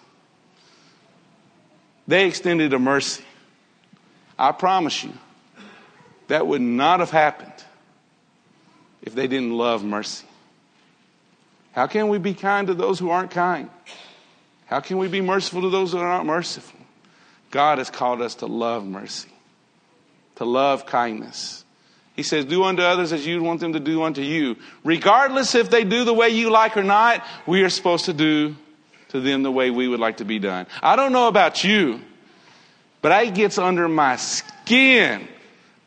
They 2.07 2.27
extended 2.27 2.73
a 2.73 2.79
mercy. 2.79 3.25
I 4.39 4.53
promise 4.53 5.05
you, 5.05 5.13
that 6.29 6.47
would 6.47 6.63
not 6.63 7.01
have 7.01 7.11
happened 7.11 7.53
if 9.03 9.15
they 9.15 9.27
didn't 9.27 9.53
love 9.53 9.85
mercy. 9.85 10.27
How 11.73 11.89
can 11.89 12.09
we 12.09 12.19
be 12.19 12.33
kind 12.33 12.69
to 12.69 12.75
those 12.75 12.99
who 12.99 13.11
aren't 13.11 13.33
kind? 13.33 13.69
How 14.67 14.79
can 14.81 14.99
we 14.99 15.09
be 15.09 15.21
merciful 15.21 15.63
to 15.63 15.71
those 15.71 15.93
who 15.93 15.99
are 15.99 16.09
not 16.09 16.25
merciful? 16.25 16.79
God 17.51 17.79
has 17.79 17.91
called 17.91 18.23
us 18.23 18.37
to 18.37 18.47
love 18.47 18.87
mercy, 18.87 19.31
to 20.37 20.45
love 20.45 20.87
kindness. 20.87 21.65
He 22.17 22.23
says, 22.23 22.45
Do 22.45 22.65
unto 22.65 22.83
others 22.83 23.13
as 23.13 23.27
you 23.27 23.43
want 23.43 23.61
them 23.61 23.73
to 23.73 23.81
do 23.81 24.03
unto 24.03 24.21
you. 24.21 24.57
Regardless 24.85 25.55
if 25.55 25.71
they 25.71 25.85
do 25.85 26.05
the 26.05 26.15
way 26.15 26.29
you 26.31 26.51
like 26.51 26.77
or 26.77 26.83
not, 26.83 27.25
we 27.47 27.63
are 27.63 27.71
supposed 27.71 28.07
to 28.07 28.13
do 28.13 28.57
to 29.09 29.21
them 29.21 29.43
the 29.43 29.51
way 29.51 29.71
we 29.71 29.89
would 29.89 30.01
like 30.01 30.19
to 30.19 30.25
be 30.25 30.39
done. 30.39 30.67
I 30.83 30.97
don't 30.97 31.13
know 31.13 31.29
about 31.29 31.65
you, 31.65 32.01
but 33.03 33.25
it 33.25 33.35
gets 33.35 33.59
under 33.59 33.89
my 33.89 34.17
skin 34.17 35.27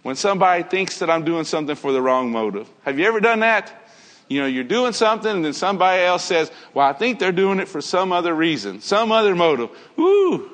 when 0.02 0.16
somebody 0.16 0.64
thinks 0.64 1.00
that 1.00 1.10
I'm 1.10 1.24
doing 1.24 1.46
something 1.46 1.76
for 1.76 1.92
the 1.92 2.02
wrong 2.02 2.32
motive. 2.32 2.70
Have 2.84 3.00
you 3.00 3.06
ever 3.06 3.20
done 3.20 3.40
that? 3.40 3.72
You 4.28 4.42
know, 4.42 4.48
you're 4.48 4.64
doing 4.64 4.94
something 4.94 5.30
and 5.30 5.46
then 5.46 5.54
somebody 5.54 6.02
else 6.02 6.24
says, 6.24 6.52
well, 6.74 6.88
I 6.88 6.94
think 6.94 7.20
they're 7.20 7.32
doing 7.32 7.60
it 7.60 7.68
for 7.68 7.82
some 7.82 8.12
other 8.12 8.34
reason, 8.34 8.82
some 8.82 9.12
other 9.12 9.36
motive. 9.36 9.70
Woo! 9.96 10.50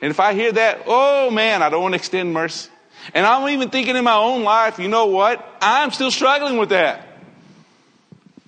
And 0.00 0.10
if 0.10 0.20
I 0.20 0.34
hear 0.34 0.52
that, 0.52 0.82
oh 0.86 1.30
man, 1.30 1.62
I 1.62 1.70
don't 1.70 1.82
want 1.82 1.92
to 1.92 1.98
extend 1.98 2.32
mercy. 2.32 2.70
And 3.12 3.26
I'm 3.26 3.48
even 3.50 3.70
thinking 3.70 3.96
in 3.96 4.04
my 4.04 4.16
own 4.16 4.44
life, 4.44 4.78
you 4.78 4.88
know 4.88 5.06
what? 5.06 5.44
I'm 5.60 5.90
still 5.90 6.10
struggling 6.10 6.56
with 6.56 6.70
that. 6.70 7.08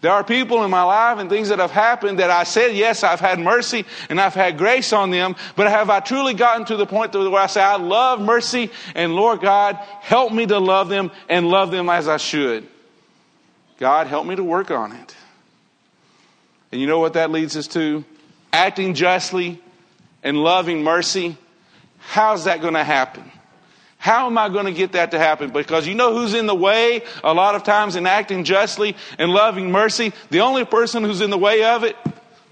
There 0.02 0.12
are 0.12 0.22
people 0.22 0.62
in 0.62 0.70
my 0.70 0.82
life 0.82 1.18
and 1.18 1.28
things 1.28 1.48
that 1.48 1.58
have 1.58 1.70
happened 1.70 2.18
that 2.18 2.30
I 2.30 2.44
said, 2.44 2.76
yes, 2.76 3.02
I've 3.02 3.18
had 3.18 3.40
mercy 3.40 3.84
and 4.08 4.20
I've 4.20 4.34
had 4.34 4.58
grace 4.58 4.92
on 4.92 5.10
them, 5.10 5.36
but 5.56 5.68
have 5.68 5.90
I 5.90 6.00
truly 6.00 6.34
gotten 6.34 6.66
to 6.66 6.76
the 6.76 6.86
point 6.86 7.14
where 7.14 7.34
I 7.34 7.46
say, 7.46 7.62
I 7.62 7.76
love 7.76 8.20
mercy 8.20 8.70
and 8.94 9.16
Lord 9.16 9.40
God, 9.40 9.76
help 10.00 10.32
me 10.32 10.46
to 10.46 10.58
love 10.58 10.88
them 10.88 11.10
and 11.28 11.48
love 11.48 11.70
them 11.70 11.88
as 11.88 12.08
I 12.08 12.18
should? 12.18 12.68
God, 13.78 14.06
help 14.06 14.26
me 14.26 14.36
to 14.36 14.44
work 14.44 14.70
on 14.70 14.92
it. 14.92 15.16
And 16.70 16.80
you 16.80 16.86
know 16.86 16.98
what 16.98 17.14
that 17.14 17.30
leads 17.30 17.56
us 17.56 17.66
to? 17.68 18.04
Acting 18.52 18.94
justly 18.94 19.60
and 20.22 20.36
loving 20.36 20.84
mercy. 20.84 21.36
How's 21.98 22.44
that 22.44 22.60
going 22.60 22.74
to 22.74 22.84
happen? 22.84 23.30
How 24.06 24.26
am 24.26 24.38
I 24.38 24.48
going 24.48 24.66
to 24.66 24.72
get 24.72 24.92
that 24.92 25.10
to 25.10 25.18
happen? 25.18 25.50
Because 25.50 25.84
you 25.84 25.96
know 25.96 26.14
who's 26.14 26.32
in 26.32 26.46
the 26.46 26.54
way 26.54 27.02
a 27.24 27.34
lot 27.34 27.56
of 27.56 27.64
times 27.64 27.96
in 27.96 28.06
acting 28.06 28.44
justly 28.44 28.94
and 29.18 29.32
loving 29.32 29.72
mercy? 29.72 30.12
The 30.30 30.42
only 30.42 30.64
person 30.64 31.02
who's 31.02 31.20
in 31.20 31.30
the 31.30 31.36
way 31.36 31.64
of 31.64 31.82
it, 31.82 31.96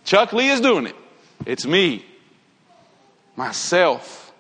Chuck 0.03 0.33
Lee 0.33 0.49
is 0.49 0.61
doing 0.61 0.89
it. 0.89 0.97
It's 1.47 1.65
me, 1.65 2.05
myself. 3.37 4.33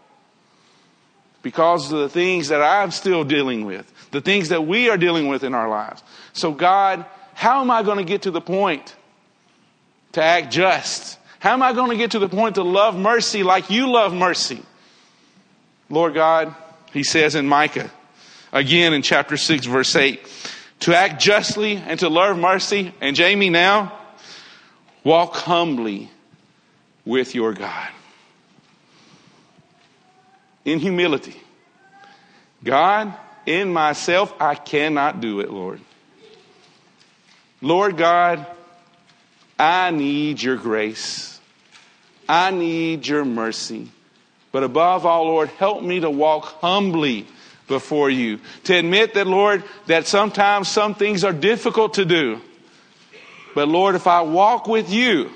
Because 1.42 1.92
of 1.92 2.00
the 2.00 2.08
things 2.08 2.48
that 2.48 2.60
I'm 2.60 2.90
still 2.90 3.22
dealing 3.22 3.64
with, 3.64 3.88
the 4.10 4.20
things 4.20 4.48
that 4.48 4.66
we 4.66 4.90
are 4.90 4.96
dealing 4.96 5.28
with 5.28 5.44
in 5.44 5.54
our 5.54 5.68
lives. 5.68 6.02
So, 6.32 6.50
God, 6.50 7.06
how 7.34 7.60
am 7.60 7.70
I 7.70 7.84
going 7.84 7.98
to 7.98 8.04
get 8.04 8.22
to 8.22 8.32
the 8.32 8.40
point 8.40 8.92
to 10.14 10.20
act 10.20 10.52
just? 10.52 11.16
How 11.38 11.52
am 11.52 11.62
I 11.62 11.74
going 11.74 11.90
to 11.90 11.96
get 11.96 12.10
to 12.10 12.18
the 12.18 12.28
point 12.28 12.56
to 12.56 12.64
love 12.64 12.98
mercy 12.98 13.44
like 13.44 13.70
you 13.70 13.88
love 13.88 14.12
mercy? 14.12 14.60
Lord 15.88 16.14
God, 16.14 16.56
he 16.94 17.02
says 17.02 17.34
in 17.34 17.46
Micah, 17.46 17.90
again 18.52 18.94
in 18.94 19.02
chapter 19.02 19.36
6, 19.36 19.66
verse 19.66 19.94
8, 19.94 20.20
to 20.80 20.96
act 20.96 21.20
justly 21.20 21.76
and 21.76 21.98
to 22.00 22.08
love 22.08 22.38
mercy. 22.38 22.94
And 23.00 23.16
Jamie, 23.16 23.50
now, 23.50 23.92
walk 25.02 25.34
humbly 25.34 26.08
with 27.04 27.34
your 27.34 27.52
God. 27.52 27.90
In 30.64 30.78
humility. 30.78 31.36
God, 32.62 33.14
in 33.44 33.72
myself, 33.72 34.32
I 34.40 34.54
cannot 34.54 35.20
do 35.20 35.40
it, 35.40 35.50
Lord. 35.50 35.80
Lord 37.60 37.96
God, 37.96 38.46
I 39.58 39.90
need 39.90 40.42
your 40.42 40.56
grace. 40.56 41.40
I 42.28 42.50
need 42.50 43.06
your 43.06 43.24
mercy. 43.24 43.90
But 44.54 44.62
above 44.62 45.04
all, 45.04 45.24
Lord, 45.24 45.48
help 45.48 45.82
me 45.82 45.98
to 45.98 46.08
walk 46.08 46.44
humbly 46.60 47.26
before 47.66 48.08
you. 48.08 48.38
To 48.62 48.74
admit 48.76 49.14
that, 49.14 49.26
Lord, 49.26 49.64
that 49.86 50.06
sometimes 50.06 50.68
some 50.68 50.94
things 50.94 51.24
are 51.24 51.32
difficult 51.32 51.94
to 51.94 52.04
do. 52.04 52.40
But 53.56 53.66
Lord, 53.66 53.96
if 53.96 54.06
I 54.06 54.22
walk 54.22 54.68
with 54.68 54.92
you, 54.92 55.32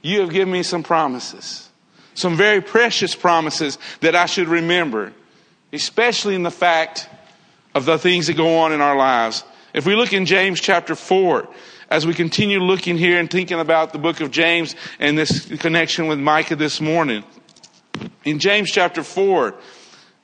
you 0.00 0.20
have 0.20 0.30
given 0.30 0.50
me 0.50 0.62
some 0.62 0.82
promises, 0.82 1.68
some 2.14 2.38
very 2.38 2.62
precious 2.62 3.14
promises 3.14 3.76
that 4.00 4.16
I 4.16 4.24
should 4.24 4.48
remember, 4.48 5.12
especially 5.70 6.36
in 6.36 6.42
the 6.42 6.50
fact 6.50 7.06
of 7.74 7.84
the 7.84 7.98
things 7.98 8.28
that 8.28 8.38
go 8.38 8.60
on 8.60 8.72
in 8.72 8.80
our 8.80 8.96
lives. 8.96 9.44
If 9.74 9.84
we 9.84 9.94
look 9.94 10.14
in 10.14 10.24
James 10.24 10.58
chapter 10.58 10.94
4, 10.94 11.46
as 11.90 12.06
we 12.06 12.14
continue 12.14 12.60
looking 12.60 12.96
here 12.96 13.20
and 13.20 13.30
thinking 13.30 13.60
about 13.60 13.92
the 13.92 13.98
book 13.98 14.22
of 14.22 14.30
James 14.30 14.74
and 14.98 15.18
this 15.18 15.44
connection 15.58 16.06
with 16.06 16.18
Micah 16.18 16.56
this 16.56 16.80
morning, 16.80 17.22
in 18.24 18.38
James 18.38 18.70
chapter 18.70 19.02
4, 19.02 19.54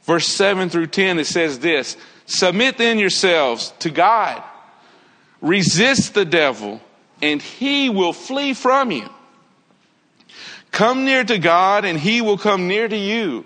verse 0.03 0.27
7 0.27 0.69
through 0.69 0.88
10, 0.88 1.19
it 1.19 1.27
says 1.27 1.59
this 1.59 1.97
Submit 2.27 2.79
then 2.79 2.99
yourselves 2.99 3.73
to 3.81 3.90
God, 3.90 4.43
resist 5.40 6.14
the 6.14 6.25
devil, 6.25 6.81
and 7.23 7.43
he 7.43 7.88
will 7.88 8.12
flee 8.12 8.55
from 8.55 8.90
you. 8.90 9.09
Come 10.71 11.05
near 11.05 11.25
to 11.25 11.38
God, 11.38 11.85
and 11.85 11.99
he 11.99 12.21
will 12.21 12.38
come 12.38 12.69
near 12.69 12.87
to 12.87 12.97
you. 12.97 13.45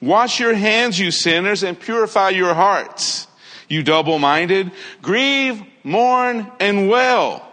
Wash 0.00 0.40
your 0.40 0.54
hands, 0.54 0.98
you 0.98 1.10
sinners, 1.10 1.62
and 1.62 1.78
purify 1.78 2.30
your 2.30 2.54
hearts, 2.54 3.26
you 3.68 3.82
double 3.82 4.18
minded. 4.18 4.72
Grieve, 5.02 5.62
mourn, 5.84 6.50
and 6.58 6.88
wail. 6.88 7.46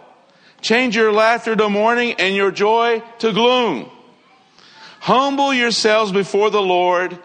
Change 0.62 0.96
your 0.96 1.12
laughter 1.12 1.56
to 1.56 1.70
mourning 1.70 2.14
and 2.14 2.36
your 2.36 2.52
joy 2.52 3.04
to 3.20 3.34
gloom. 3.34 3.92
Humble 5.08 5.54
yourselves 5.54 6.12
before 6.12 6.50
the 6.50 6.62
Lord, 6.62 7.18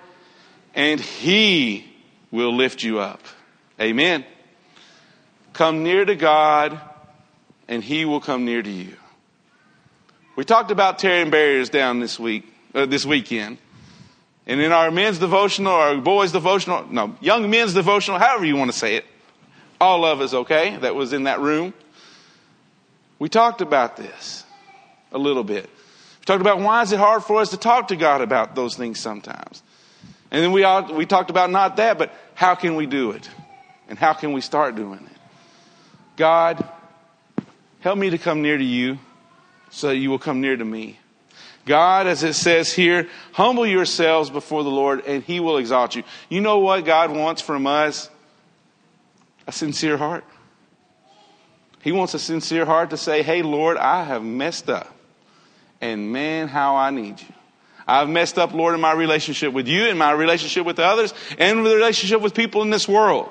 and 0.72 1.00
He 1.00 1.84
will 2.30 2.54
lift 2.54 2.84
you 2.84 3.00
up. 3.00 3.20
Amen. 3.80 4.24
Come 5.52 5.82
near 5.82 6.04
to 6.04 6.14
God, 6.14 6.80
and 7.66 7.82
He 7.82 8.04
will 8.04 8.20
come 8.20 8.44
near 8.44 8.62
to 8.62 8.70
you. 8.70 8.94
We 10.36 10.44
talked 10.44 10.70
about 10.70 11.00
tearing 11.00 11.30
barriers 11.30 11.70
down 11.70 11.98
this 11.98 12.20
week, 12.20 12.44
uh, 12.72 12.86
this 12.86 13.04
weekend. 13.04 13.58
And 14.46 14.60
in 14.60 14.70
our 14.70 14.92
men's 14.92 15.18
devotional, 15.18 15.72
our 15.72 15.96
boys' 15.96 16.30
devotional, 16.30 16.86
no, 16.88 17.16
young 17.20 17.50
men's 17.50 17.74
devotional, 17.74 18.20
however 18.20 18.44
you 18.44 18.54
want 18.54 18.70
to 18.70 18.78
say 18.78 18.94
it, 18.94 19.06
all 19.80 20.04
of 20.04 20.20
us, 20.20 20.32
okay, 20.32 20.76
that 20.76 20.94
was 20.94 21.12
in 21.12 21.24
that 21.24 21.40
room. 21.40 21.74
We 23.18 23.28
talked 23.28 23.60
about 23.60 23.96
this 23.96 24.44
a 25.10 25.18
little 25.18 25.42
bit. 25.42 25.68
We 26.22 26.24
talked 26.26 26.40
about 26.40 26.60
why 26.60 26.82
is 26.82 26.92
it 26.92 27.00
hard 27.00 27.24
for 27.24 27.40
us 27.40 27.50
to 27.50 27.56
talk 27.56 27.88
to 27.88 27.96
God 27.96 28.20
about 28.20 28.54
those 28.54 28.76
things 28.76 29.00
sometimes. 29.00 29.60
And 30.30 30.40
then 30.40 30.52
we, 30.52 30.62
all, 30.62 30.94
we 30.94 31.04
talked 31.04 31.30
about 31.30 31.50
not 31.50 31.78
that, 31.78 31.98
but 31.98 32.14
how 32.34 32.54
can 32.54 32.76
we 32.76 32.86
do 32.86 33.10
it? 33.10 33.28
And 33.88 33.98
how 33.98 34.12
can 34.12 34.32
we 34.32 34.40
start 34.40 34.76
doing 34.76 35.00
it? 35.00 35.16
God, 36.16 36.64
help 37.80 37.98
me 37.98 38.10
to 38.10 38.18
come 38.18 38.40
near 38.40 38.56
to 38.56 38.62
you 38.62 39.00
so 39.70 39.88
that 39.88 39.96
you 39.96 40.10
will 40.10 40.20
come 40.20 40.40
near 40.40 40.56
to 40.56 40.64
me. 40.64 41.00
God, 41.66 42.06
as 42.06 42.22
it 42.22 42.34
says 42.34 42.72
here, 42.72 43.08
humble 43.32 43.66
yourselves 43.66 44.30
before 44.30 44.62
the 44.62 44.70
Lord 44.70 45.04
and 45.04 45.24
he 45.24 45.40
will 45.40 45.56
exalt 45.56 45.96
you. 45.96 46.04
You 46.28 46.40
know 46.40 46.60
what 46.60 46.84
God 46.84 47.10
wants 47.10 47.42
from 47.42 47.66
us? 47.66 48.08
A 49.48 49.52
sincere 49.52 49.96
heart. 49.96 50.22
He 51.80 51.90
wants 51.90 52.14
a 52.14 52.20
sincere 52.20 52.64
heart 52.64 52.90
to 52.90 52.96
say, 52.96 53.24
Hey, 53.24 53.42
Lord, 53.42 53.76
I 53.76 54.04
have 54.04 54.22
messed 54.22 54.70
up. 54.70 54.94
And 55.82 56.12
man, 56.12 56.48
how 56.48 56.76
I 56.76 56.90
need 56.90 57.20
you. 57.20 57.26
I've 57.86 58.08
messed 58.08 58.38
up, 58.38 58.54
Lord, 58.54 58.74
in 58.74 58.80
my 58.80 58.92
relationship 58.92 59.52
with 59.52 59.66
you, 59.66 59.86
in 59.86 59.98
my 59.98 60.12
relationship 60.12 60.64
with 60.64 60.78
others, 60.78 61.12
and 61.36 61.66
the 61.66 61.74
relationship 61.74 62.22
with 62.22 62.34
people 62.34 62.62
in 62.62 62.70
this 62.70 62.86
world. 62.86 63.28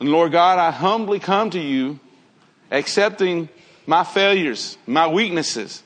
And 0.00 0.08
Lord 0.08 0.32
God, 0.32 0.58
I 0.58 0.72
humbly 0.72 1.20
come 1.20 1.50
to 1.50 1.60
you, 1.60 2.00
accepting 2.72 3.48
my 3.86 4.02
failures, 4.02 4.76
my 4.86 5.06
weaknesses. 5.06 5.82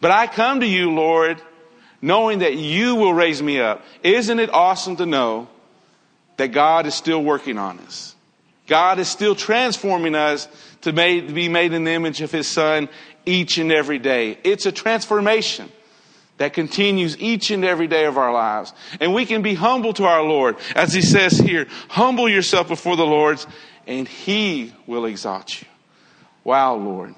But 0.00 0.12
I 0.12 0.26
come 0.26 0.60
to 0.60 0.66
you, 0.66 0.90
Lord, 0.92 1.40
knowing 2.00 2.38
that 2.38 2.56
you 2.56 2.94
will 2.94 3.12
raise 3.12 3.42
me 3.42 3.60
up. 3.60 3.84
Isn't 4.02 4.40
it 4.40 4.48
awesome 4.48 4.96
to 4.96 5.04
know 5.04 5.48
that 6.38 6.48
God 6.48 6.86
is 6.86 6.94
still 6.94 7.22
working 7.22 7.58
on 7.58 7.78
us? 7.80 8.16
God 8.66 8.98
is 8.98 9.08
still 9.08 9.34
transforming 9.34 10.14
us 10.14 10.48
to, 10.82 10.92
made, 10.92 11.28
to 11.28 11.34
be 11.34 11.48
made 11.48 11.72
in 11.72 11.84
the 11.84 11.90
image 11.90 12.22
of 12.22 12.30
His 12.30 12.46
Son 12.46 12.88
each 13.30 13.58
and 13.58 13.70
every 13.70 13.98
day. 13.98 14.38
It's 14.44 14.66
a 14.66 14.72
transformation 14.72 15.70
that 16.38 16.52
continues 16.52 17.18
each 17.18 17.50
and 17.50 17.64
every 17.64 17.86
day 17.86 18.06
of 18.06 18.18
our 18.18 18.32
lives. 18.32 18.72
And 19.00 19.14
we 19.14 19.26
can 19.26 19.42
be 19.42 19.54
humble 19.54 19.92
to 19.94 20.04
our 20.04 20.22
Lord. 20.22 20.56
As 20.74 20.92
He 20.92 21.02
says 21.02 21.38
here, 21.38 21.66
humble 21.88 22.28
yourself 22.28 22.68
before 22.68 22.96
the 22.96 23.06
Lord, 23.06 23.44
and 23.86 24.08
He 24.08 24.72
will 24.86 25.04
exalt 25.04 25.60
you. 25.60 25.68
Wow, 26.44 26.76
Lord. 26.76 27.14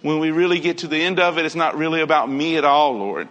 When 0.00 0.18
we 0.18 0.30
really 0.30 0.58
get 0.58 0.78
to 0.78 0.88
the 0.88 1.00
end 1.00 1.20
of 1.20 1.38
it, 1.38 1.44
it's 1.44 1.54
not 1.54 1.76
really 1.76 2.00
about 2.00 2.28
me 2.28 2.56
at 2.56 2.64
all, 2.64 2.96
Lord 2.96 3.28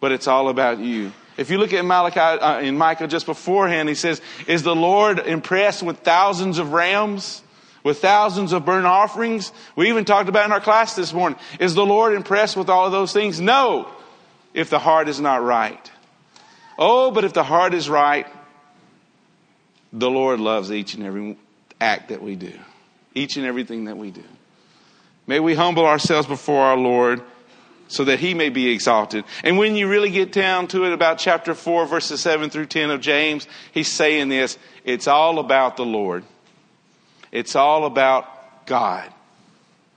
but 0.00 0.12
it's 0.12 0.28
all 0.28 0.48
about 0.48 0.78
you. 0.78 1.12
If 1.36 1.50
you 1.50 1.58
look 1.58 1.72
at 1.72 1.84
Malachi 1.84 2.20
uh, 2.20 2.60
in 2.60 2.78
Micah 2.78 3.06
just 3.06 3.26
beforehand, 3.26 3.88
he 3.88 3.94
says, 3.94 4.20
"Is 4.46 4.62
the 4.62 4.74
Lord 4.74 5.18
impressed 5.18 5.82
with 5.82 5.98
thousands 5.98 6.58
of 6.58 6.72
rams, 6.72 7.42
with 7.86 8.02
thousands 8.02 8.52
of 8.52 8.66
burnt 8.66 8.84
offerings?" 8.84 9.52
We 9.76 9.88
even 9.88 10.04
talked 10.04 10.28
about 10.28 10.44
in 10.44 10.52
our 10.52 10.60
class 10.60 10.94
this 10.94 11.14
morning. 11.14 11.38
Is 11.58 11.74
the 11.74 11.86
Lord 11.86 12.14
impressed 12.14 12.56
with 12.56 12.68
all 12.68 12.84
of 12.84 12.92
those 12.92 13.12
things? 13.12 13.40
No, 13.40 13.88
if 14.52 14.68
the 14.68 14.78
heart 14.78 15.08
is 15.08 15.20
not 15.20 15.42
right. 15.42 15.90
Oh, 16.78 17.10
but 17.10 17.24
if 17.24 17.32
the 17.32 17.44
heart 17.44 17.72
is 17.72 17.88
right, 17.88 18.26
the 19.92 20.10
Lord 20.10 20.40
loves 20.40 20.70
each 20.70 20.94
and 20.94 21.04
every 21.04 21.38
act 21.80 22.08
that 22.08 22.22
we 22.22 22.36
do, 22.36 22.52
each 23.14 23.36
and 23.36 23.46
everything 23.46 23.84
that 23.84 23.96
we 23.96 24.10
do. 24.10 24.24
May 25.26 25.40
we 25.40 25.54
humble 25.54 25.86
ourselves 25.86 26.28
before 26.28 26.64
our 26.64 26.76
Lord 26.76 27.22
so 27.88 28.04
that 28.04 28.18
he 28.18 28.34
may 28.34 28.48
be 28.48 28.68
exalted. 28.68 29.24
And 29.44 29.58
when 29.58 29.76
you 29.76 29.88
really 29.88 30.10
get 30.10 30.32
down 30.32 30.66
to 30.68 30.84
it 30.84 30.92
about 30.92 31.18
chapter 31.18 31.54
4, 31.54 31.86
verses 31.86 32.20
7 32.20 32.50
through 32.50 32.66
10 32.66 32.90
of 32.90 33.00
James, 33.00 33.46
he's 33.72 33.88
saying 33.88 34.28
this 34.28 34.58
it's 34.84 35.06
all 35.06 35.38
about 35.38 35.76
the 35.76 35.84
Lord, 35.84 36.24
it's 37.36 37.54
all 37.54 37.84
about 37.84 38.64
God. 38.64 39.12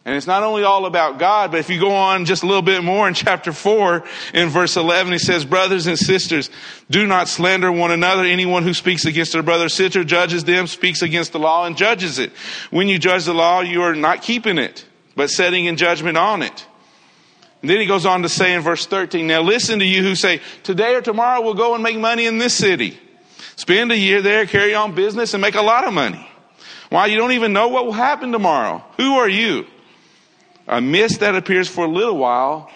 And 0.04 0.16
it's 0.16 0.28
not 0.28 0.44
only 0.44 0.64
all 0.64 0.86
about 0.86 1.20
God, 1.20 1.52
but 1.52 1.62
if 1.62 1.70
you 1.70 1.80
go 1.80 1.92
on 1.92 2.26
just 2.26 2.44
a 2.44 2.46
little 2.46 2.62
bit 2.62 2.84
more 2.84 3.08
in 3.08 3.14
chapter 3.14 3.54
4, 3.54 4.04
in 4.34 4.50
verse 4.50 4.76
11, 4.76 5.14
he 5.14 5.20
says, 5.20 5.46
Brothers 5.46 5.88
and 5.88 5.98
sisters, 5.98 6.50
do 6.90 7.08
not 7.08 7.30
slander 7.30 7.72
one 7.72 7.92
another. 7.92 8.26
Anyone 8.26 8.64
who 8.64 8.74
speaks 8.74 9.06
against 9.06 9.32
their 9.32 9.44
brother 9.44 9.66
or 9.66 9.70
sister 9.70 10.04
judges 10.04 10.44
them, 10.44 10.68
speaks 10.68 11.02
against 11.02 11.32
the 11.32 11.40
law, 11.40 11.66
and 11.66 11.78
judges 11.78 12.20
it. 12.20 12.34
When 12.72 12.90
you 12.90 13.00
judge 13.00 13.24
the 13.24 13.34
law, 13.34 13.62
you 13.62 13.84
are 13.84 13.96
not 13.96 14.22
keeping 14.22 14.58
it, 14.58 14.84
but 15.16 15.30
setting 15.30 15.64
in 15.64 15.78
judgment 15.78 16.18
on 16.18 16.42
it. 16.42 16.66
And 17.62 17.70
then 17.70 17.80
he 17.80 17.86
goes 17.86 18.06
on 18.06 18.24
to 18.24 18.30
say 18.30 18.54
in 18.54 18.62
verse 18.62 18.86
13, 18.86 19.28
Now 19.28 19.42
listen 19.42 19.80
to 19.80 19.86
you 19.86 20.04
who 20.04 20.16
say, 20.16 20.42
Today 20.64 20.96
or 20.96 21.02
tomorrow 21.02 21.42
we'll 21.42 21.54
go 21.54 21.74
and 21.74 21.84
make 21.84 21.98
money 21.98 22.26
in 22.26 22.38
this 22.38 22.54
city. 22.54 23.00
Spend 23.56 23.94
a 23.94 23.98
year 23.98 24.22
there, 24.22 24.46
carry 24.46 24.76
on 24.76 24.94
business, 24.94 25.34
and 25.34 25.42
make 25.42 25.56
a 25.56 25.62
lot 25.62 25.88
of 25.88 25.94
money. 25.94 26.29
Why? 26.90 27.06
You 27.06 27.18
don't 27.18 27.34
even 27.34 27.54
know 27.54 27.68
what 27.68 27.86
will 27.86 27.94
happen 27.94 28.32
tomorrow. 28.32 28.84
Who 28.98 29.16
are 29.18 29.30
you? 29.30 29.68
A 30.68 30.82
mist 30.82 31.22
that 31.22 31.36
appears 31.36 31.68
for 31.68 31.86
a 31.86 31.88
little 31.88 32.18
while, 32.18 32.72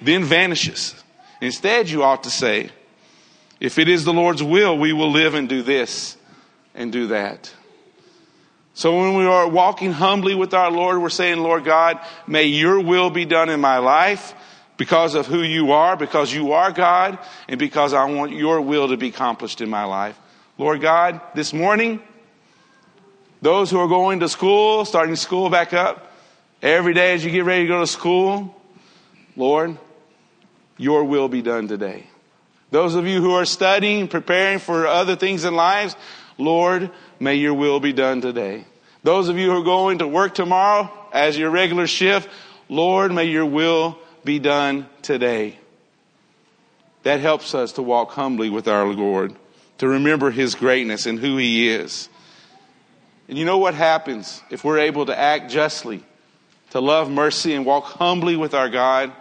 then 0.00 0.24
vanishes. 0.24 0.94
Instead, 1.40 1.88
you 1.88 2.02
ought 2.02 2.22
to 2.24 2.30
say, 2.30 2.70
If 3.60 3.78
it 3.78 3.88
is 3.88 4.04
the 4.04 4.12
Lord's 4.12 4.42
will, 4.42 4.78
we 4.78 4.92
will 4.92 5.10
live 5.10 5.34
and 5.34 5.48
do 5.48 5.62
this 5.62 6.16
and 6.74 6.92
do 6.92 7.08
that. 7.08 7.52
So 8.74 8.98
when 8.98 9.16
we 9.16 9.24
are 9.24 9.48
walking 9.48 9.92
humbly 9.92 10.34
with 10.34 10.52
our 10.52 10.70
Lord, 10.70 11.00
we're 11.00 11.08
saying, 11.08 11.38
Lord 11.38 11.64
God, 11.64 12.00
may 12.26 12.44
your 12.44 12.80
will 12.80 13.08
be 13.08 13.24
done 13.24 13.48
in 13.48 13.60
my 13.60 13.78
life 13.78 14.34
because 14.76 15.14
of 15.14 15.26
who 15.26 15.42
you 15.42 15.72
are, 15.72 15.96
because 15.96 16.32
you 16.32 16.52
are 16.52 16.72
God, 16.72 17.18
and 17.48 17.58
because 17.58 17.92
I 17.94 18.04
want 18.06 18.32
your 18.32 18.60
will 18.60 18.88
to 18.88 18.96
be 18.96 19.08
accomplished 19.08 19.60
in 19.60 19.70
my 19.70 19.84
life. 19.84 20.18
Lord 20.58 20.80
God, 20.80 21.20
this 21.34 21.52
morning, 21.52 22.02
those 23.44 23.70
who 23.70 23.78
are 23.78 23.88
going 23.88 24.20
to 24.20 24.28
school, 24.28 24.86
starting 24.86 25.16
school 25.16 25.50
back 25.50 25.74
up, 25.74 26.10
every 26.62 26.94
day 26.94 27.12
as 27.12 27.22
you 27.22 27.30
get 27.30 27.44
ready 27.44 27.64
to 27.64 27.68
go 27.68 27.80
to 27.80 27.86
school, 27.86 28.58
Lord, 29.36 29.76
your 30.78 31.04
will 31.04 31.28
be 31.28 31.42
done 31.42 31.68
today. 31.68 32.06
Those 32.70 32.94
of 32.94 33.06
you 33.06 33.20
who 33.20 33.32
are 33.32 33.44
studying, 33.44 34.08
preparing 34.08 34.60
for 34.60 34.86
other 34.86 35.14
things 35.14 35.44
in 35.44 35.54
lives, 35.54 35.94
Lord, 36.38 36.90
may 37.20 37.34
your 37.34 37.52
will 37.52 37.80
be 37.80 37.92
done 37.92 38.22
today. 38.22 38.64
Those 39.02 39.28
of 39.28 39.36
you 39.36 39.50
who 39.50 39.60
are 39.60 39.64
going 39.64 39.98
to 39.98 40.08
work 40.08 40.34
tomorrow 40.34 40.90
as 41.12 41.36
your 41.36 41.50
regular 41.50 41.86
shift, 41.86 42.30
Lord, 42.70 43.12
may 43.12 43.24
your 43.24 43.44
will 43.44 43.98
be 44.24 44.38
done 44.38 44.88
today. 45.02 45.58
That 47.02 47.20
helps 47.20 47.54
us 47.54 47.72
to 47.72 47.82
walk 47.82 48.12
humbly 48.12 48.48
with 48.48 48.68
our 48.68 48.86
Lord, 48.86 49.34
to 49.78 49.88
remember 49.88 50.30
his 50.30 50.54
greatness 50.54 51.04
and 51.04 51.18
who 51.18 51.36
he 51.36 51.68
is. 51.68 52.08
And 53.28 53.38
you 53.38 53.44
know 53.44 53.58
what 53.58 53.74
happens 53.74 54.42
if 54.50 54.64
we're 54.64 54.78
able 54.78 55.06
to 55.06 55.18
act 55.18 55.50
justly, 55.50 56.04
to 56.70 56.80
love 56.80 57.10
mercy 57.10 57.54
and 57.54 57.64
walk 57.64 57.84
humbly 57.84 58.36
with 58.36 58.54
our 58.54 58.68
God? 58.68 59.12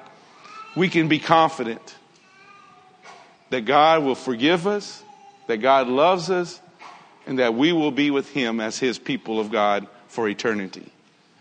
We 0.76 0.90
can 0.90 1.08
be 1.08 1.20
confident 1.20 1.96
that 3.50 3.62
God 3.62 4.04
will 4.04 4.16
forgive 4.16 4.66
us, 4.68 5.04
that 5.48 5.58
God 5.58 5.88
loves 5.88 6.30
us, 6.30 6.60
and 7.26 7.40
that 7.40 7.54
we 7.54 7.72
will 7.72 7.92
be 7.92 8.12
with 8.12 8.30
him 8.32 8.60
as 8.60 8.80
his 8.80 9.00
people 9.00 9.40
of 9.40 9.52
God 9.52 9.88
for 10.08 10.28
eternity. 10.28 10.92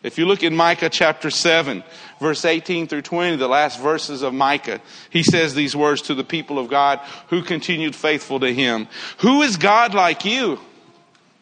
If 0.03 0.19
you 0.19 0.27
look 0.27 0.43
in 0.43 0.55
Micah 0.55 0.91
chapter 0.91 1.31
7, 1.31 1.85
verse 2.21 2.45
18 2.45 2.89
through 2.89 3.03
20, 3.03 3.37
the 3.37 3.49
last 3.49 3.81
verses 3.81 4.23
of 4.23 4.35
Micah, 4.35 4.81
he 5.11 5.23
says 5.23 5.55
these 5.55 5.77
words 5.77 6.03
to 6.03 6.15
the 6.15 6.25
people 6.25 6.59
of 6.59 6.69
God 6.69 7.01
who 7.29 7.43
continued 7.43 7.95
faithful 7.95 8.41
to 8.41 8.53
him. 8.53 8.89
Who 9.19 9.43
is 9.43 9.57
God 9.57 9.95
like 9.95 10.25
you? 10.25 10.59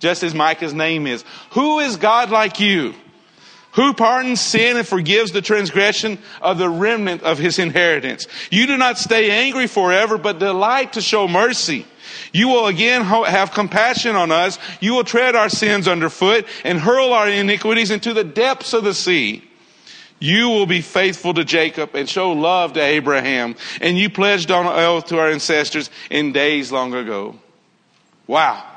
Just 0.00 0.22
as 0.22 0.34
Micah's 0.34 0.74
name 0.74 1.06
is. 1.06 1.24
Who 1.50 1.78
is 1.78 1.96
God 1.96 2.30
like 2.30 2.58
you? 2.58 2.94
Who 3.72 3.94
pardons 3.94 4.40
sin 4.40 4.76
and 4.76 4.86
forgives 4.86 5.30
the 5.30 5.42
transgression 5.42 6.18
of 6.42 6.58
the 6.58 6.68
remnant 6.68 7.22
of 7.22 7.38
his 7.38 7.60
inheritance? 7.60 8.26
You 8.50 8.66
do 8.66 8.76
not 8.76 8.98
stay 8.98 9.30
angry 9.30 9.68
forever, 9.68 10.18
but 10.18 10.40
delight 10.40 10.94
to 10.94 11.00
show 11.00 11.28
mercy. 11.28 11.86
You 12.32 12.48
will 12.48 12.66
again 12.66 13.04
have 13.04 13.52
compassion 13.52 14.16
on 14.16 14.32
us. 14.32 14.58
You 14.80 14.94
will 14.94 15.04
tread 15.04 15.36
our 15.36 15.48
sins 15.48 15.86
underfoot 15.86 16.46
and 16.64 16.80
hurl 16.80 17.12
our 17.12 17.28
iniquities 17.28 17.92
into 17.92 18.12
the 18.12 18.24
depths 18.24 18.72
of 18.72 18.82
the 18.82 18.94
sea. 18.94 19.44
You 20.18 20.48
will 20.48 20.66
be 20.66 20.80
faithful 20.80 21.32
to 21.34 21.44
Jacob 21.44 21.94
and 21.94 22.08
show 22.08 22.32
love 22.32 22.72
to 22.72 22.80
Abraham. 22.80 23.54
And 23.80 23.96
you 23.96 24.10
pledged 24.10 24.50
on 24.50 24.66
oath 24.66 25.06
to 25.06 25.18
our 25.18 25.30
ancestors 25.30 25.90
in 26.10 26.32
days 26.32 26.72
long 26.72 26.92
ago. 26.92 27.36
Wow. 28.26 28.69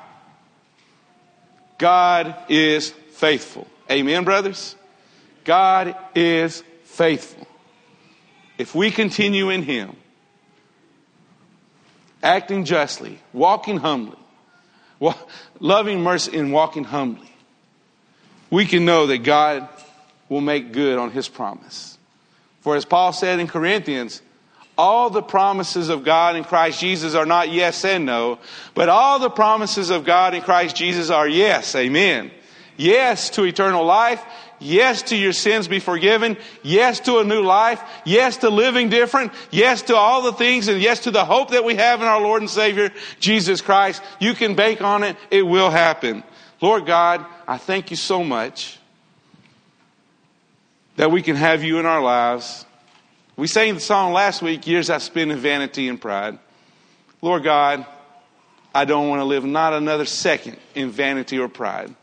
God 1.84 2.34
is 2.48 2.92
faithful. 2.92 3.68
Amen, 3.92 4.24
brothers? 4.24 4.78
God 5.44 5.98
is 6.16 6.64
faithful. 6.86 7.46
If 8.58 8.74
we 8.74 8.90
continue 8.90 9.50
in 9.50 9.64
Him, 9.64 9.94
acting 12.24 12.64
justly, 12.64 13.20
walking 13.34 13.76
humbly, 13.76 14.16
loving 15.60 16.00
mercy 16.00 16.38
and 16.38 16.54
walking 16.54 16.86
humbly, 16.86 17.30
we 18.50 18.66
can 18.66 18.86
know 18.86 19.08
that 19.08 19.18
God 19.18 19.68
will 20.30 20.40
make 20.40 20.72
good 20.72 20.98
on 20.98 21.12
his 21.12 21.28
promise. 21.28 21.98
For 22.62 22.78
as 22.78 22.86
Paul 22.86 23.12
said 23.12 23.42
in 23.42 23.48
Corinthians, 23.48 24.22
all 24.78 25.10
the 25.10 25.22
promises 25.22 25.90
of 25.90 26.04
God 26.04 26.36
in 26.36 26.44
Christ 26.44 26.80
Jesus 26.80 27.16
are 27.16 27.26
not 27.26 27.52
yes 27.52 27.86
and 27.86 28.06
no, 28.06 28.40
but 28.74 28.90
all 28.90 29.20
the 29.20 29.30
promises 29.30 29.90
of 29.90 30.06
God 30.06 30.34
in 30.34 30.42
Christ 30.42 30.76
Jesus 30.76 31.10
are 31.10 31.28
yes. 31.28 31.76
Amen. 31.76 32.32
Yes 32.78 33.30
to 33.32 33.44
eternal 33.44 33.86
life. 33.86 34.24
Yes 34.60 35.04
to 35.04 35.16
your 35.16 35.34
sins 35.34 35.68
be 35.68 35.80
forgiven. 35.80 36.38
Yes 36.64 37.02
to 37.02 37.20
a 37.20 37.24
new 37.24 37.42
life. 37.42 37.82
Yes 38.06 38.38
to 38.38 38.50
living 38.50 38.90
different. 38.90 39.34
Yes 39.52 39.84
to 39.84 39.96
all 39.96 40.24
the 40.24 40.34
things 40.34 40.68
and 40.68 40.82
yes 40.82 41.02
to 41.02 41.12
the 41.12 41.26
hope 41.26 41.52
that 41.52 41.66
we 41.66 41.76
have 41.76 42.02
in 42.02 42.08
our 42.08 42.22
Lord 42.22 42.42
and 42.42 42.50
Savior, 42.50 42.92
Jesus 43.20 43.62
Christ. 43.62 44.02
You 44.20 44.34
can 44.34 44.56
bank 44.56 44.82
on 44.82 45.04
it. 45.04 45.18
It 45.30 45.44
will 45.44 45.70
happen. 45.70 46.24
Lord 46.62 46.86
God, 46.86 47.26
I 47.48 47.58
thank 47.58 47.92
you 47.92 47.98
so 47.98 48.24
much 48.24 48.80
that 50.96 51.12
we 51.12 51.22
can 51.22 51.36
have 51.36 51.64
you 51.64 51.80
in 51.80 51.86
our 51.86 52.02
lives. 52.02 52.66
We 53.36 53.48
sang 53.48 53.74
the 53.74 53.80
song 53.80 54.14
last 54.14 54.44
week, 54.44 54.68
Years 54.68 54.92
I 54.92 55.00
Spent 55.00 55.32
in 55.32 55.40
Vanity 55.40 55.88
and 55.88 56.00
Pride. 56.00 56.38
Lord 57.20 57.44
God, 57.44 57.84
I 58.76 58.86
don't 58.86 59.10
want 59.10 59.22
to 59.22 59.26
live 59.26 59.44
not 59.44 59.74
another 59.74 60.06
second 60.06 60.58
in 60.76 60.92
vanity 60.92 61.40
or 61.40 61.48
pride. 61.48 61.96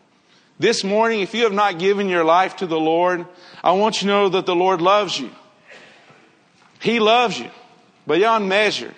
This 0.59 0.83
morning, 0.83 1.21
if 1.21 1.33
you 1.33 1.45
have 1.45 1.53
not 1.53 1.79
given 1.79 2.09
your 2.09 2.25
life 2.25 2.57
to 2.57 2.66
the 2.66 2.81
Lord, 2.81 3.27
I 3.62 3.73
want 3.73 4.03
you 4.03 4.09
to 4.09 4.12
know 4.12 4.29
that 4.31 4.45
the 4.45 4.57
Lord 4.57 4.83
loves 4.83 5.21
you. 5.21 5.31
He 6.81 6.99
loves 6.99 7.38
you 7.38 7.51
beyond 8.09 8.49
measure. 8.49 8.93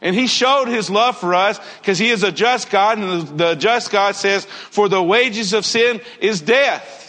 And 0.00 0.14
he 0.14 0.28
showed 0.28 0.68
his 0.68 0.88
love 0.88 1.16
for 1.16 1.34
us 1.34 1.58
because 1.80 1.98
he 1.98 2.10
is 2.10 2.22
a 2.22 2.30
just 2.30 2.70
God, 2.70 2.98
and 2.98 3.22
the, 3.22 3.34
the 3.34 3.54
just 3.56 3.90
God 3.90 4.14
says, 4.14 4.44
For 4.44 4.88
the 4.88 5.02
wages 5.02 5.52
of 5.52 5.66
sin 5.66 6.00
is 6.20 6.40
death. 6.40 7.01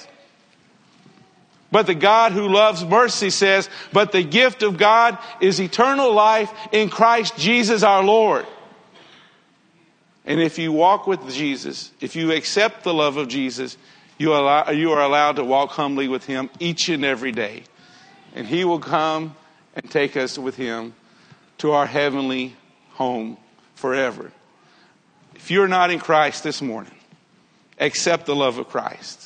But 1.74 1.88
the 1.88 1.96
God 1.96 2.34
who 2.34 2.50
loves 2.50 2.86
mercy 2.86 3.32
says, 3.32 3.68
But 3.92 4.12
the 4.12 4.22
gift 4.22 4.62
of 4.62 4.78
God 4.78 5.18
is 5.42 5.60
eternal 5.60 6.14
life 6.14 6.54
in 6.72 6.88
Christ 6.88 7.36
Jesus 7.36 7.82
our 7.82 8.04
Lord. 8.04 8.46
And 10.24 10.40
if 10.40 10.60
you 10.60 10.72
walk 10.72 11.08
with 11.08 11.28
Jesus, 11.34 11.90
if 12.00 12.16
you 12.16 12.32
accept 12.32 12.84
the 12.84 12.94
love 12.94 13.18
of 13.18 13.28
Jesus, 13.28 13.76
you, 14.20 14.36
allow, 14.36 14.70
you 14.70 14.92
are 14.92 15.02
allowed 15.02 15.38
to 15.38 15.44
walk 15.44 15.72
humbly 15.72 16.08
with 16.08 16.28
Him 16.28 16.52
each 16.60 16.90
and 16.90 17.04
every 17.04 17.32
day. 17.32 17.64
And 18.36 18.46
He 18.46 18.66
will 18.66 18.78
come 18.78 19.36
and 19.74 19.90
take 19.90 20.16
us 20.16 20.38
with 20.38 20.56
Him 20.56 20.94
to 21.58 21.72
our 21.72 21.88
heavenly 21.88 22.56
home 22.92 23.36
forever. 23.74 24.32
If 25.34 25.50
you're 25.50 25.68
not 25.68 25.90
in 25.90 25.98
Christ 25.98 26.44
this 26.44 26.62
morning, 26.62 26.94
accept 27.80 28.28
the 28.28 28.36
love 28.36 28.60
of 28.60 28.70
Christ. 28.70 29.23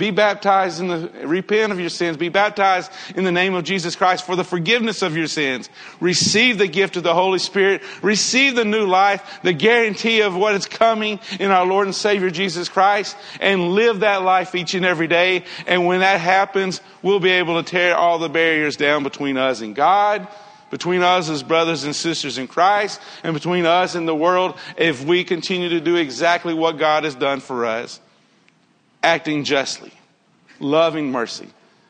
Be 0.00 0.10
baptized 0.10 0.80
in 0.80 0.88
the, 0.88 1.10
repent 1.26 1.72
of 1.72 1.78
your 1.78 1.90
sins. 1.90 2.16
Be 2.16 2.30
baptized 2.30 2.90
in 3.14 3.24
the 3.24 3.30
name 3.30 3.52
of 3.52 3.64
Jesus 3.64 3.94
Christ 3.94 4.24
for 4.24 4.34
the 4.34 4.44
forgiveness 4.44 5.02
of 5.02 5.14
your 5.14 5.26
sins. 5.26 5.68
Receive 6.00 6.56
the 6.56 6.66
gift 6.66 6.96
of 6.96 7.02
the 7.02 7.12
Holy 7.12 7.38
Spirit. 7.38 7.82
Receive 8.00 8.56
the 8.56 8.64
new 8.64 8.86
life, 8.86 9.40
the 9.42 9.52
guarantee 9.52 10.22
of 10.22 10.34
what 10.34 10.54
is 10.54 10.64
coming 10.64 11.20
in 11.38 11.50
our 11.50 11.66
Lord 11.66 11.86
and 11.86 11.94
Savior 11.94 12.30
Jesus 12.30 12.70
Christ, 12.70 13.14
and 13.40 13.72
live 13.72 14.00
that 14.00 14.22
life 14.22 14.54
each 14.54 14.72
and 14.72 14.86
every 14.86 15.06
day. 15.06 15.44
And 15.66 15.84
when 15.84 16.00
that 16.00 16.18
happens, 16.18 16.80
we'll 17.02 17.20
be 17.20 17.32
able 17.32 17.62
to 17.62 17.70
tear 17.70 17.94
all 17.94 18.18
the 18.18 18.30
barriers 18.30 18.76
down 18.76 19.02
between 19.02 19.36
us 19.36 19.60
and 19.60 19.76
God 19.76 20.26
between 20.70 21.02
us 21.02 21.28
as 21.28 21.42
brothers 21.42 21.82
and 21.82 21.96
sisters 21.96 22.38
in 22.38 22.46
Christ 22.46 23.00
and 23.24 23.34
between 23.34 23.66
us 23.66 23.96
and 23.96 24.06
the 24.06 24.14
world 24.14 24.56
if 24.76 25.04
we 25.04 25.24
continue 25.24 25.70
to 25.70 25.80
do 25.80 25.96
exactly 25.96 26.54
what 26.54 26.78
God 26.78 27.02
has 27.02 27.16
done 27.16 27.40
for 27.40 27.66
us 27.66 27.98
acting 29.02 29.44
justly, 29.44 29.92
loving 30.58 31.10
mercy, 31.10 31.48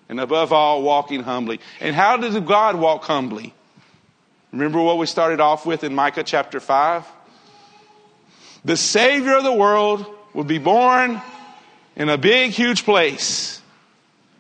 and 0.09 0.21
above 0.21 0.53
all, 0.53 0.83
walking 0.83 1.23
humbly. 1.23 1.61
And 1.81 1.95
how 1.95 2.17
did 2.17 2.47
God 2.47 2.77
walk 2.77 3.05
humbly? 3.05 3.55
Remember 4.53 4.81
what 4.81 4.99
we 4.99 5.07
started 5.07 5.41
off 5.41 5.65
with 5.65 5.85
in 5.85 5.95
Micah 5.95 6.25
chapter 6.25 6.59
5? 6.59 7.07
The 8.65 8.77
Savior 8.77 9.37
of 9.37 9.45
the 9.45 9.53
world 9.53 10.05
would 10.35 10.47
be 10.47 10.59
born 10.59 11.21
in 11.97 12.09
a 12.09 12.19
big, 12.19 12.51
huge 12.51 12.85
place. 12.85 13.63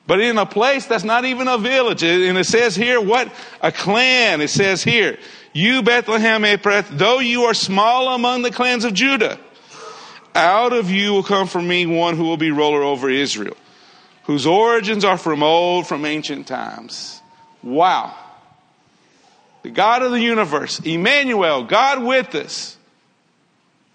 But 0.06 0.20
in 0.20 0.38
a 0.38 0.46
place 0.46 0.86
that's 0.86 1.04
not 1.04 1.24
even 1.24 1.46
a 1.46 1.56
village. 1.56 2.02
And 2.02 2.36
it 2.36 2.44
says 2.44 2.74
here, 2.74 3.00
what? 3.00 3.32
A 3.60 3.70
clan. 3.70 4.40
It 4.40 4.50
says 4.50 4.82
here, 4.82 5.18
you 5.52 5.82
Bethlehem 5.82 6.42
Ephrath, 6.42 6.88
though 6.90 7.20
you 7.20 7.44
are 7.44 7.54
small 7.54 8.14
among 8.14 8.42
the 8.42 8.50
clans 8.50 8.84
of 8.84 8.92
Judah, 8.92 9.38
out 10.34 10.72
of 10.72 10.90
you 10.90 11.12
will 11.12 11.22
come 11.22 11.46
from 11.46 11.66
me 11.66 11.86
one 11.86 12.16
who 12.16 12.24
will 12.24 12.36
be 12.36 12.50
ruler 12.50 12.82
over 12.82 13.08
Israel, 13.10 13.56
whose 14.24 14.46
origins 14.46 15.04
are 15.04 15.18
from 15.18 15.42
old, 15.42 15.86
from 15.86 16.04
ancient 16.04 16.46
times. 16.46 17.20
Wow. 17.62 18.14
The 19.62 19.70
God 19.70 20.02
of 20.02 20.12
the 20.12 20.20
universe, 20.20 20.80
Emmanuel, 20.80 21.64
God 21.64 22.02
with 22.02 22.34
us, 22.34 22.76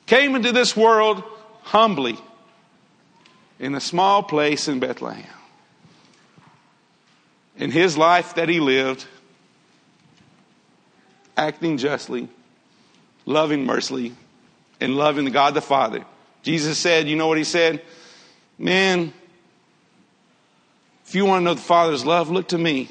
came 0.06 0.36
into 0.36 0.52
this 0.52 0.76
world 0.76 1.24
humbly 1.64 2.18
in 3.60 3.74
a 3.74 3.82
small 3.82 4.22
place 4.22 4.68
in 4.68 4.80
Bethlehem. 4.80 5.26
In 7.58 7.72
his 7.72 7.98
life 7.98 8.36
that 8.36 8.50
he 8.50 8.60
lived, 8.60 9.06
acting 11.38 11.78
justly, 11.78 12.28
loving 13.26 13.66
mercily, 13.66 14.14
and 14.80 14.96
loving 14.96 15.26
God 15.26 15.54
the 15.54 15.62
Father 15.62 16.06
Jesus 16.46 16.78
said, 16.78 17.10
you 17.10 17.16
know 17.16 17.26
what 17.26 17.40
he 17.40 17.44
said? 17.44 17.82
Man, 18.60 19.12
if 21.08 21.16
you 21.16 21.26
want 21.26 21.42
to 21.42 21.44
know 21.44 21.54
the 21.56 21.62
Father's 21.62 22.06
love, 22.06 22.30
look 22.30 22.50
to 22.50 22.58
me. 22.58 22.88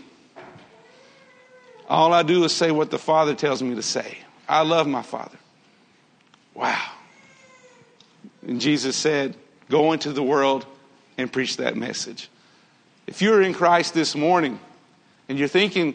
All 1.88 2.12
I 2.12 2.24
do 2.24 2.42
is 2.42 2.52
say 2.52 2.72
what 2.72 2.90
the 2.90 2.98
Father 2.98 3.32
tells 3.36 3.62
me 3.62 3.76
to 3.76 3.82
say. 3.82 4.18
I 4.48 4.62
love 4.62 4.88
my 4.88 5.02
Father. 5.02 5.38
Wow. 6.52 6.82
And 8.44 8.60
Jesus 8.60 8.96
said, 8.96 9.36
Go 9.70 9.92
into 9.92 10.12
the 10.12 10.22
world 10.22 10.66
and 11.16 11.32
preach 11.32 11.58
that 11.58 11.76
message. 11.76 12.28
If 13.06 13.22
you're 13.22 13.40
in 13.40 13.54
Christ 13.54 13.94
this 13.94 14.16
morning 14.16 14.58
and 15.28 15.38
you're 15.38 15.46
thinking, 15.46 15.94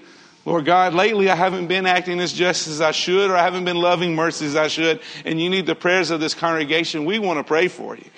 Lord 0.49 0.65
God, 0.65 0.95
lately 0.95 1.29
I 1.29 1.35
haven't 1.35 1.67
been 1.67 1.85
acting 1.85 2.19
as 2.19 2.33
just 2.33 2.67
as 2.67 2.81
I 2.81 2.89
should, 2.89 3.29
or 3.29 3.35
I 3.35 3.43
haven't 3.43 3.65
been 3.65 3.77
loving 3.77 4.15
mercy 4.15 4.47
as 4.47 4.55
I 4.55 4.67
should, 4.67 4.99
and 5.23 5.39
you 5.39 5.47
need 5.47 5.67
the 5.67 5.75
prayers 5.75 6.09
of 6.09 6.19
this 6.19 6.33
congregation, 6.33 7.05
we 7.05 7.19
want 7.19 7.37
to 7.37 7.43
pray 7.43 7.67
for 7.67 7.95
you. 7.95 8.09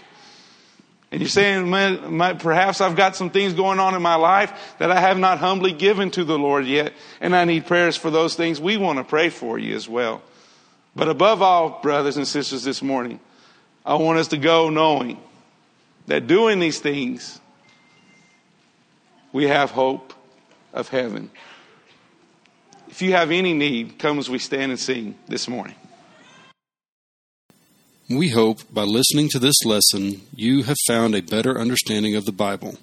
And 1.12 1.20
you're 1.20 1.28
saying, 1.28 1.70
my, 1.70 2.32
perhaps 2.36 2.80
I've 2.80 2.96
got 2.96 3.18
some 3.18 3.32
things 3.32 3.54
going 3.54 3.82
on 3.82 3.96
in 3.96 4.02
my 4.02 4.16
life 4.16 4.76
that 4.80 4.92
I 4.92 5.02
have 5.02 5.20
not 5.20 5.40
humbly 5.40 5.74
given 5.74 6.10
to 6.12 6.24
the 6.24 6.40
Lord 6.40 6.66
yet, 6.66 6.94
and 7.20 7.36
I 7.36 7.44
need 7.44 7.66
prayers 7.66 7.98
for 7.98 8.10
those 8.10 8.34
things. 8.36 8.62
We 8.62 8.78
want 8.78 8.98
to 9.00 9.04
pray 9.04 9.28
for 9.28 9.60
you 9.60 9.76
as 9.76 9.90
well. 9.90 10.22
But 10.96 11.10
above 11.10 11.42
all, 11.42 11.82
brothers 11.82 12.16
and 12.16 12.26
sisters, 12.26 12.64
this 12.64 12.82
morning, 12.82 13.20
I 13.86 13.96
want 13.96 14.20
us 14.20 14.30
to 14.30 14.38
go 14.38 14.70
knowing 14.70 15.20
that 16.08 16.28
doing 16.28 16.60
these 16.60 16.80
things, 16.80 17.42
we 19.34 19.50
have 19.50 19.72
hope 19.72 20.14
of 20.72 20.88
heaven. 20.88 21.30
If 22.92 23.02
you 23.02 23.14
have 23.14 23.32
any 23.32 23.54
need, 23.54 23.98
come 23.98 24.20
as 24.20 24.30
we 24.30 24.38
stand 24.38 24.72
and 24.72 24.80
sing 24.80 25.16
this 25.28 25.48
morning. 25.48 25.76
We 28.10 28.28
hope 28.30 28.60
by 28.72 28.84
listening 28.84 29.30
to 29.30 29.40
this 29.40 29.64
lesson, 29.64 30.24
you 30.36 30.64
have 30.64 30.76
found 30.86 31.16
a 31.16 31.22
better 31.22 31.58
understanding 31.58 32.16
of 32.16 32.26
the 32.26 32.34
Bible, 32.34 32.78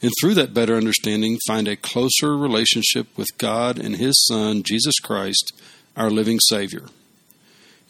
and 0.00 0.12
through 0.20 0.34
that 0.34 0.54
better 0.54 0.76
understanding, 0.76 1.38
find 1.48 1.66
a 1.66 1.74
closer 1.74 2.36
relationship 2.36 3.08
with 3.16 3.26
God 3.36 3.80
and 3.80 3.96
His 3.96 4.24
Son, 4.28 4.62
Jesus 4.62 5.00
Christ, 5.00 5.52
our 5.96 6.08
living 6.08 6.38
Savior. 6.38 6.84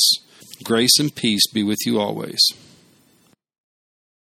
Grace 0.64 0.99
and 0.99 1.14
peace 1.14 1.47
be 1.51 1.64
with 1.64 1.80
you 1.86 1.99
always. 1.99 2.39